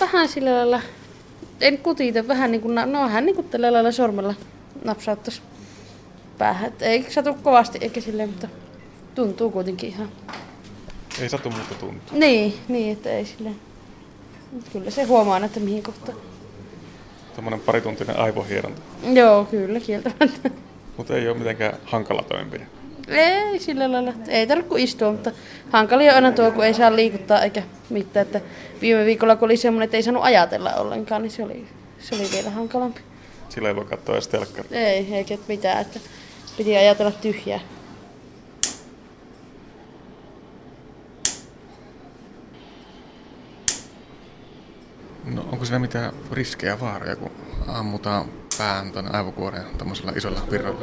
[0.00, 0.80] Vähän sillä lailla,
[1.60, 4.34] en kutita, vähän niin kuin, no vähän niin kuin tällä lailla sormella
[4.84, 5.42] napsauttaisi
[6.38, 6.68] päähän.
[6.68, 8.48] Et ei satu kovasti eikä silleen, mutta
[9.14, 10.08] tuntuu kuitenkin ihan.
[11.20, 12.18] Ei satu muuta tuntua.
[12.18, 13.69] Niin, niin että ei silleen.
[14.72, 16.18] Kyllä se huomaa, että mihin kohtaan.
[17.36, 18.82] Tämmöinen parituntinen aivohieronta.
[19.12, 20.50] Joo, kyllä kieltämättä.
[20.96, 22.66] Mutta ei ole mitenkään hankala toimenpide.
[23.08, 24.12] Ei sillä lailla.
[24.28, 25.32] Ei tarvitse kuin istua, mutta
[25.70, 28.26] hankali on aina tuo, kun ei saa liikuttaa eikä mitään.
[28.26, 28.40] Että
[28.80, 31.66] viime viikolla, kun oli semmoinen, että ei saanut ajatella ollenkaan, niin se oli,
[31.98, 33.00] se oli vielä hankalampi.
[33.48, 34.80] Sillä ei voi katsoa edes telkkaria.
[34.80, 36.00] Ei, eikä mitään, että
[36.56, 37.60] piti ajatella tyhjää.
[45.34, 47.30] No onko siellä mitään riskejä vaaroja, kun
[47.66, 48.28] ammutaan
[48.58, 50.80] pään tuonne aivokuoreen tämmöisellä isolla virralla?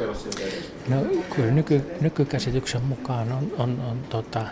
[0.88, 0.96] No
[1.34, 4.46] kyllä nyky, nykykäsityksen mukaan on, on, on tota,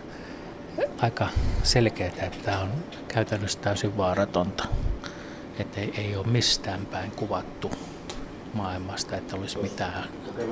[0.98, 1.28] aika
[1.62, 2.70] selkeää, että tämä on
[3.08, 4.64] käytännössä täysin vaaratonta.
[5.58, 7.70] Että ei, ei ole mistään päin kuvattu
[8.54, 10.04] maailmasta, että olisi mitään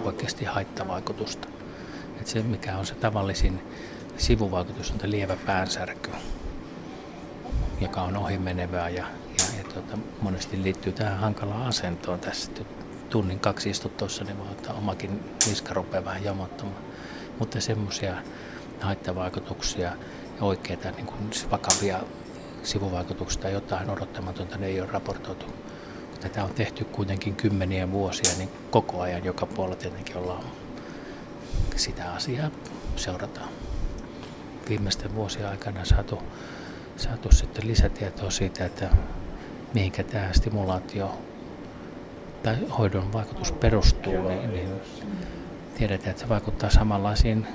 [0.04, 1.48] oikeasti haittavaikutusta.
[2.16, 3.60] Että se, mikä on se tavallisin
[4.16, 6.10] sivuvaikutus, on lievä päänsärky,
[7.80, 9.06] joka on ohimenevää ja,
[9.38, 12.52] ja, ja tuota, monesti liittyy tähän hankalaan asentoon tässä.
[13.10, 16.82] Tunnin kaksi istut tuossa, niin voi ottaa omakin niska rupeaa vähän jamottamaan.
[17.38, 18.16] Mutta semmoisia
[18.80, 19.96] haittavaikutuksia ja
[20.40, 22.00] oikeita niin kuin vakavia
[22.62, 25.46] sivuvaikutuksia tai jotain odottamatonta ne ei ole raportoitu.
[26.20, 30.44] Tätä on tehty kuitenkin kymmeniä vuosia, niin koko ajan joka puolella tietenkin ollaan
[31.76, 32.50] sitä asiaa
[32.96, 33.48] seurataan.
[34.68, 36.18] Viimeisten vuosien aikana saatu,
[36.96, 38.90] saatu sitten lisätietoa siitä, että
[39.74, 41.18] mihinkä tämä stimulaatio
[42.42, 44.68] tai hoidon vaikutus perustuu, niin, niin
[45.78, 47.46] tiedetään, että se vaikuttaa samanlaisiin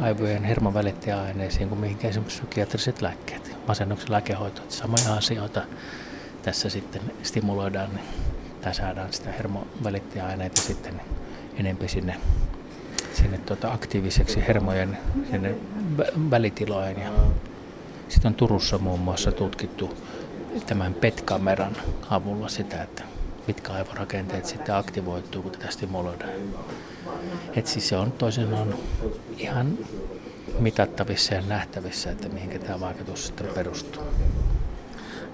[0.00, 4.62] aivojen hermovälittäjäaineisiin kuin mihinkä esimerkiksi psykiatriset lääkkeet, masennuksen lääkehoito.
[4.68, 5.62] Samoja asioita
[6.42, 7.90] tässä sitten stimuloidaan
[8.60, 11.00] tai saadaan sitä hermovälittäjäaineita sitten
[11.56, 12.16] enempi sinne,
[13.12, 14.98] sinne tuota aktiiviseksi hermojen
[15.30, 15.54] sinne
[16.30, 17.00] välitilojen.
[17.00, 17.10] Ja
[18.08, 19.96] sitten on Turussa muun muassa tutkittu
[20.66, 21.76] tämän PET-kameran
[22.10, 23.02] avulla sitä, että
[23.46, 26.32] mitkä aivorakenteet sitten aktivoituu, kun tätä stimuloidaan.
[27.56, 28.78] Et siis se on toisin on
[29.36, 29.78] ihan
[30.58, 34.02] mitattavissa ja nähtävissä, että mihin tämä vaikutus sitten perustuu.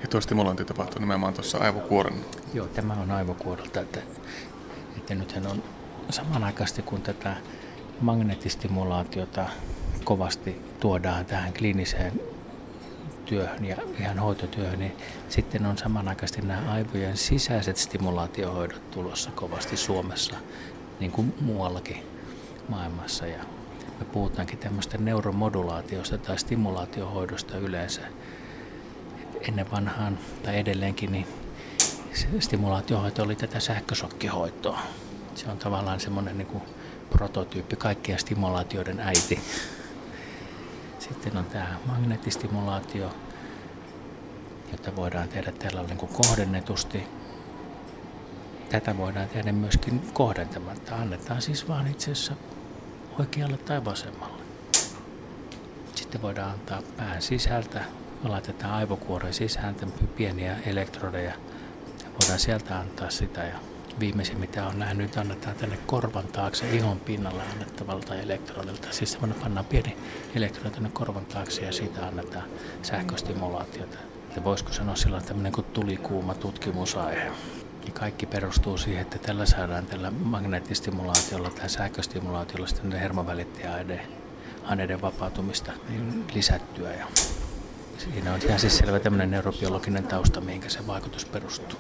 [0.03, 2.25] Ja tuo stimulointi tapahtuu nimenomaan tuossa aivokuoren.
[2.55, 4.01] Joo, tämä on aivokuorelta, että,
[4.97, 5.63] että nythän on
[6.11, 7.37] samanaikaisesti kun tätä
[8.01, 9.47] magneettistimulaatiota
[10.05, 12.21] kovasti tuodaan tähän kliiniseen
[13.25, 14.97] työhön ja ihan hoitotyöhön, niin
[15.29, 20.37] sitten on samanaikaisesti nämä aivojen sisäiset stimulaatiohoidot tulossa kovasti Suomessa,
[21.01, 22.03] niin kuin muuallakin
[22.69, 23.27] maailmassa.
[23.27, 23.45] Ja
[23.99, 28.01] me puhutaankin tämmöistä neuromodulaatiosta tai stimulaatiohoidosta yleensä.
[29.49, 31.27] Ennen vanhaan tai edelleenkin niin
[32.39, 34.79] stimulaatiohoito oli tätä sähkösokkihoitoa.
[35.35, 36.63] Se on tavallaan semmoinen niin
[37.11, 39.41] prototyyppi kaikkien stimulaatioiden äiti.
[41.09, 43.15] Sitten on tämä magneettistimulaatio,
[44.73, 47.07] jota voidaan tehdä tällä niin kuin kohdennetusti.
[48.69, 50.97] Tätä voidaan tehdä myöskin kohdentamatta.
[50.97, 52.35] Annetaan siis vaan itse asiassa
[53.19, 54.43] oikealle tai vasemmalle.
[55.95, 57.85] Sitten voidaan antaa pään sisältä.
[58.23, 59.77] Laitetaan aivokuoren sisään
[60.17, 61.35] pieniä elektrodeja.
[62.21, 63.59] Voidaan sieltä antaa sitä ja
[64.01, 68.89] viimeisin mitä on nähnyt, annetaan tänne korvan taakse ihon pinnalle annettavalta elektrodilta.
[68.91, 69.97] Siis semmoinen pannaan pieni
[70.35, 72.45] elektrodi tänne korvan taakse ja siitä annetaan
[72.83, 73.99] sähköstimulaatiota.
[74.37, 77.25] Ja voisiko sanoa sillä tämmöinen kuin tulikuuma tutkimusaihe.
[77.87, 86.25] Ja kaikki perustuu siihen, että tällä saadaan tällä magneettistimulaatiolla tai sähköstimulaatiolla sitten hermovälittäjäaineiden vapautumista niin
[86.35, 86.95] lisättyä.
[86.95, 87.07] Ja
[87.99, 91.79] siinä on ihan siis selvä tämmöinen neurobiologinen tausta, mihinkä se vaikutus perustuu.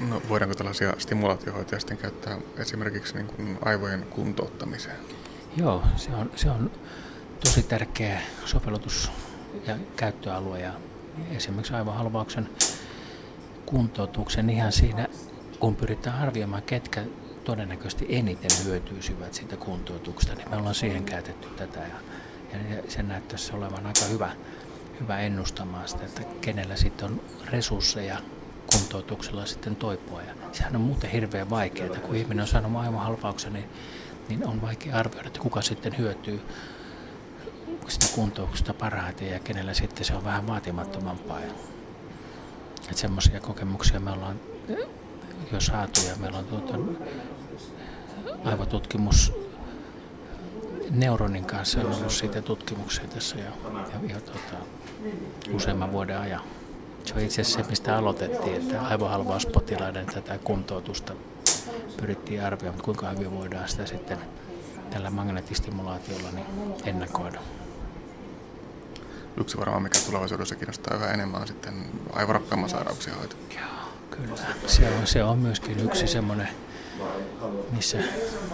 [0.00, 4.96] No, voidaanko tällaisia stimulaatiohoitoja sitten käyttää esimerkiksi niin kuin aivojen kuntouttamiseen?
[5.56, 6.70] Joo, se on, se on
[7.44, 9.10] tosi tärkeä sovellutus
[9.66, 10.72] ja käyttöalue ja
[11.30, 12.48] esimerkiksi aivohalvauksen
[13.66, 15.08] kuntoutuksen ihan siinä,
[15.60, 17.04] kun pyritään arvioimaan, ketkä
[17.44, 21.96] todennäköisesti eniten hyötyisivät siitä kuntoutuksesta, niin me ollaan siihen käytetty tätä ja,
[22.76, 24.30] ja se näyttäisi olevan aika hyvä,
[25.00, 27.20] hyvä ennustamaan sitä, että kenellä sitten on
[27.50, 28.18] resursseja
[28.78, 30.22] kuntoutuksella sitten toipua.
[30.22, 33.68] Ja sehän on muuten hirveän vaikeaa, kun ihminen on saanut aivohalvauksen, niin,
[34.28, 36.40] niin on vaikea arvioida, että kuka sitten hyötyy
[37.88, 41.40] sitä kuntoutuksesta parhaiten ja kenellä sitten se on vähän vaatimattomampaa.
[41.40, 41.50] Ja,
[42.82, 44.40] että semmoisia kokemuksia me ollaan
[45.52, 46.74] jo saatu ja meillä on tuota,
[48.44, 49.32] aivotutkimus
[50.90, 54.66] Neuronin kanssa on ollut siitä tutkimuksia tässä jo, ja, ja tuota,
[55.52, 56.42] useamman vuoden ajan.
[57.06, 61.12] Se on itse asiassa se, mistä aloitettiin, että aivohalvauspotilaiden tätä kuntoutusta
[62.00, 64.18] pyrittiin arvioimaan, kuinka hyvin voidaan sitä sitten
[64.90, 66.46] tällä magneettistimulaatiolla niin
[66.84, 67.40] ennakoida.
[69.40, 71.74] Yksi varmaan, mikä tulevaisuudessa kiinnostaa yhä enemmän, on sitten
[72.12, 73.36] aivorappeumasairauksien hoito.
[73.54, 74.36] Joo, kyllä.
[74.66, 76.48] Se on, se on myöskin yksi semmoinen,
[77.72, 77.98] missä,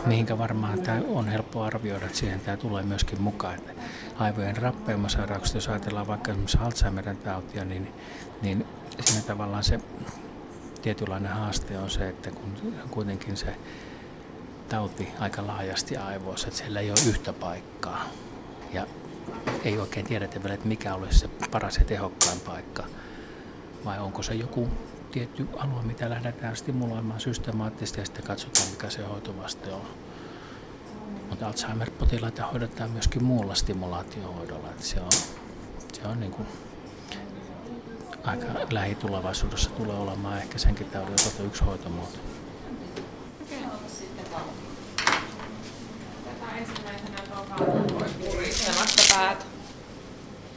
[0.07, 3.55] mihinkä varmaan tämä on helppo arvioida, että siihen tämä tulee myöskin mukaan.
[3.55, 3.73] Että
[4.19, 7.95] aivojen rappeumasairaukset, jos ajatellaan vaikka esimerkiksi Alzheimerin tautia, niin,
[8.43, 8.67] niin
[9.01, 9.81] siinä tavallaan se
[10.83, 13.57] tietynlainen haaste on se, että kun kuitenkin se
[14.69, 18.05] tauti aika laajasti aivoissa, että siellä ei ole yhtä paikkaa.
[18.73, 18.87] Ja
[19.65, 22.85] ei oikein tiedetä vielä, että mikä olisi se paras ja tehokkain paikka.
[23.85, 24.69] Vai onko se joku
[25.13, 29.87] tietty alue, mitä lähdetään stimuloimaan systemaattisesti ja sitten katsotaan, mikä se hoitovaste on.
[31.31, 34.71] Mutta Alzheimer-potilaita hoidetaan myöskin muulla stimulaatiohoidolla.
[34.71, 35.13] Että se on,
[35.93, 36.49] se on niin kuin
[38.25, 42.19] aika lähitulevaisuudessa tulee olemaan ehkä senkin taudin osalta yksi hoitomuoto.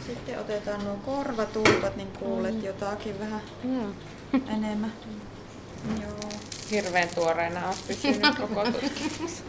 [0.06, 3.41] Sitten otetaan nuo korvatulpat, niin kuulet jotakin vähän
[4.48, 4.94] enemmän.
[6.02, 6.30] Joo.
[6.72, 9.44] Hirveän tuoreena on pysynyt koko tutkimus.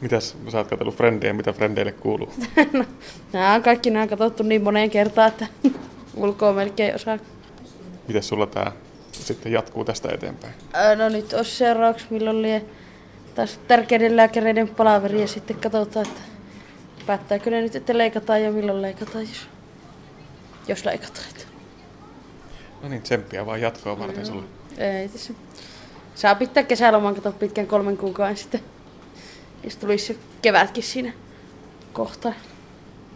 [0.00, 2.32] Mitäs sä oot katsellut frendejä, mitä frendeille kuuluu?
[2.72, 2.84] no,
[3.32, 5.46] nämä on kaikki nämä katsottu niin moneen kertaan, että
[6.16, 7.18] ulkoa melkein osaa.
[8.08, 8.72] Mitäs sulla tää
[9.12, 10.54] sitten jatkuu tästä eteenpäin?
[10.72, 12.64] Ää, no nyt olisi seuraavaksi, milloin lie
[13.34, 16.20] taas tärkeiden lääkäreiden palaveri ja sitten katsotaan, että
[17.06, 19.48] päättääkö ne nyt, että leikataan ja milloin leikataan, jos,
[20.68, 21.26] jos leikataan.
[22.82, 24.24] No niin, tsemppiä vaan jatkoa varten Joo.
[24.24, 24.44] sulle.
[24.78, 25.34] Ei tässä.
[26.14, 28.60] Saa pitää kesäloman, kato pitkän kolmen kuukauden sitten.
[29.64, 31.12] Jos tulisi se kevätkin siinä
[31.92, 32.32] kohtaa.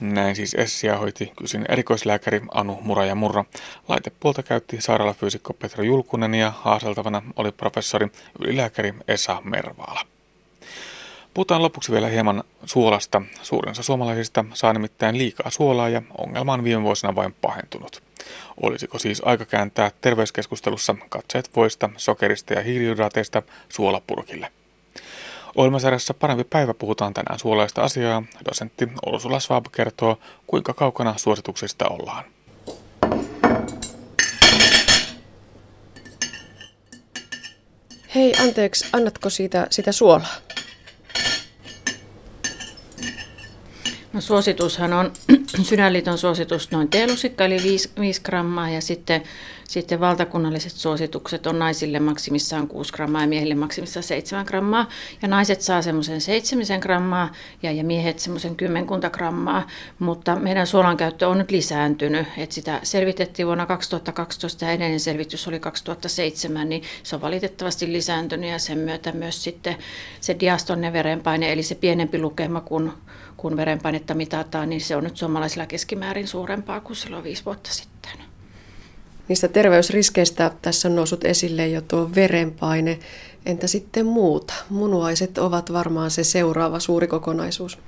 [0.00, 3.44] Näin siis Essia hoiti kysin erikoislääkäri Anu Muraja Murra.
[3.88, 8.08] Laitepuolta käytti sairaalafyysikko Petra Julkunen ja haaseltavana oli professori
[8.38, 10.00] ylilääkäri Esa Mervaala.
[11.34, 13.22] Puhutaan lopuksi vielä hieman suolasta.
[13.42, 18.02] Suurin osa suomalaisista saa nimittäin liikaa suolaa ja ongelma on viime vuosina vain pahentunut.
[18.62, 24.52] Olisiko siis aika kääntää terveyskeskustelussa katseet voista, sokerista ja hiilihydraateista suolapurkille?
[25.56, 28.22] Ohjelmasarjassa Parempi päivä puhutaan tänään suolaista asiaa.
[28.48, 32.24] Dosentti Ursula Schwab kertoo, kuinka kaukana suosituksista ollaan.
[38.14, 40.49] Hei, anteeksi, annatko siitä, sitä suolaa?
[44.12, 45.12] No suositushan on,
[45.68, 49.22] Sydänliiton suositus noin teelusikka eli 5, 5 grammaa ja sitten,
[49.68, 54.88] sitten valtakunnalliset suositukset on naisille maksimissaan 6 grammaa ja miehille maksimissaan 7 grammaa.
[55.22, 57.32] Ja naiset saa semmoisen 7 grammaa
[57.62, 59.66] ja, ja miehet semmoisen 10 grammaa,
[59.98, 62.26] mutta meidän suolan käyttö on nyt lisääntynyt.
[62.36, 68.50] Et sitä selvitettiin vuonna 2012 ja edellinen selvitys oli 2007, niin se on valitettavasti lisääntynyt
[68.50, 69.76] ja sen myötä myös sitten
[70.20, 72.92] se diastonne verenpaine eli se pienempi lukema kuin
[73.40, 78.12] kun verenpainetta mitataan, niin se on nyt suomalaisilla keskimäärin suurempaa kuin silloin viisi vuotta sitten.
[79.28, 82.98] Niistä terveysriskeistä tässä on noussut esille jo tuo verenpaine.
[83.46, 84.54] Entä sitten muuta?
[84.70, 87.78] Munuaiset ovat varmaan se seuraava suuri kokonaisuus.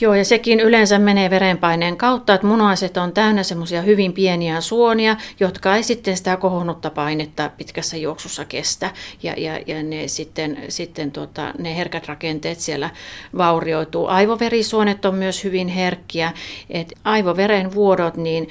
[0.00, 5.16] Joo, ja sekin yleensä menee verenpaineen kautta, että munuaiset on täynnä semmoisia hyvin pieniä suonia,
[5.40, 8.90] jotka ei sitten sitä kohonnutta painetta pitkässä juoksussa kestä.
[9.22, 12.90] Ja, ja, ja ne sitten, sitten tota, ne herkät rakenteet siellä
[13.36, 14.06] vaurioituu.
[14.06, 16.32] Aivoverisuonet on myös hyvin herkkiä.
[16.70, 18.48] Et aivoverenvuodot, niin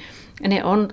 [0.48, 0.88] ne on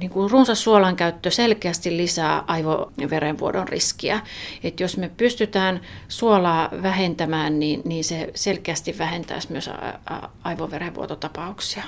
[0.00, 4.20] niin kuin runsas suolan käyttö selkeästi lisää aivoverenvuodon riskiä.
[4.62, 9.70] Et jos me pystytään suolaa vähentämään, niin, niin se selkeästi vähentäisi myös
[10.44, 11.82] aivoverenvuototapauksia.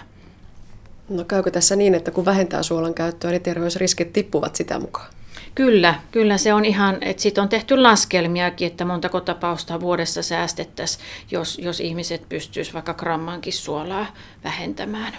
[1.08, 5.06] No käykö tässä niin, että kun vähentää suolan käyttöä, niin terveysriskit tippuvat sitä mukaan?
[5.54, 11.04] Kyllä, kyllä se on ihan, että siitä on tehty laskelmiakin, että montako tapausta vuodessa säästettäisiin,
[11.30, 14.06] jos, jos ihmiset pystyisivät vaikka grammankin suolaa
[14.44, 15.12] vähentämään.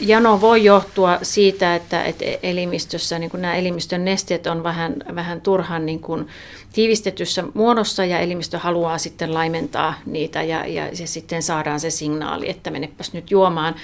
[0.00, 5.40] Jano voi johtua siitä, että, että elimistössä niin kuin nämä elimistön nesteet on vähän, vähän
[5.40, 6.28] turhan niin kuin
[6.72, 12.50] tiivistetyssä muodossa ja elimistö haluaa sitten laimentaa niitä ja, ja se sitten saadaan se signaali,
[12.50, 13.74] että menepäs nyt juomaan.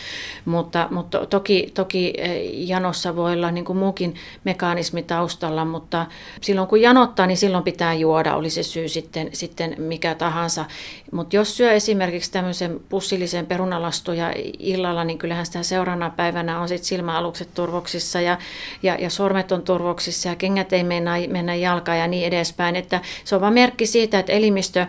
[0.45, 2.15] Mutta, mutta toki, toki
[2.53, 4.15] janossa voi olla niin kuin muukin
[4.45, 6.07] mekanismi taustalla, mutta
[6.41, 10.65] silloin kun janottaa, niin silloin pitää juoda, oli se syy sitten, sitten mikä tahansa.
[11.13, 16.87] Mutta jos syö esimerkiksi tämmöisen pussillisen perunalastuja illalla, niin kyllähän sitä seuraavana päivänä on sitten
[16.87, 18.39] silmäalukset turvoksissa ja,
[18.83, 22.76] ja, ja sormet on turvoksissa ja kengät ei mennä, mennä jalkaan ja niin edespäin.
[22.77, 24.87] Että se on vain merkki siitä, että elimistö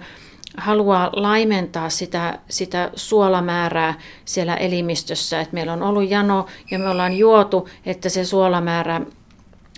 [0.58, 3.94] haluaa laimentaa sitä, sitä suolamäärää
[4.26, 5.42] siellä elimistössä.
[5.42, 9.02] Että meillä on ollut jano ja me ollaan juotu, että se suolamäärä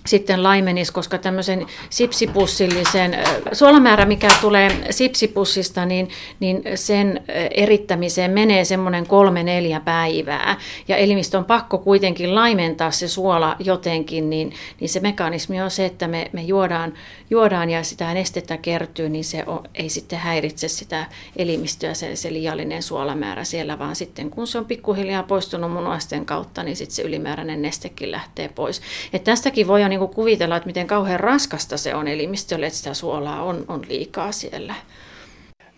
[0.06, 3.18] sitten laimenisi, koska tämmöisen sipsipussillisen
[3.52, 6.08] suolamäärä, mikä tulee sipsipussista, niin,
[6.40, 7.20] niin sen
[7.54, 10.56] erittämiseen menee semmoinen kolme neljä päivää.
[10.88, 15.86] Ja elimistö on pakko kuitenkin laimentaa se suola jotenkin, niin, niin se mekanismi on se,
[15.86, 16.92] että me, me juodaan,
[17.30, 21.06] juodaan ja sitä nestettä kertyy, niin se on, ei sitten häiritse sitä
[21.36, 26.62] elimistöä se, se liiallinen suolamäärä siellä, vaan sitten kun se on pikkuhiljaa poistunut munuaisten kautta,
[26.62, 28.82] niin sitten se ylimääräinen nestekin lähtee pois.
[29.12, 32.94] Et tästäkin voi niin kuin kuvitella, että miten kauhean raskasta se on elimistölle, että sitä
[32.94, 34.74] suolaa on, on liikaa siellä.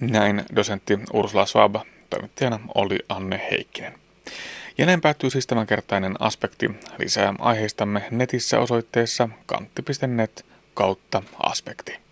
[0.00, 1.76] Näin dosentti Ursula Schwab,
[2.10, 3.94] toimittajana oli Anne Heikkinen.
[4.78, 6.70] Ja näin päättyy siis tämänkertainen aspekti.
[6.98, 10.44] Lisää aiheistamme netissä osoitteessa kantti.net
[10.74, 12.02] kautta aspekti.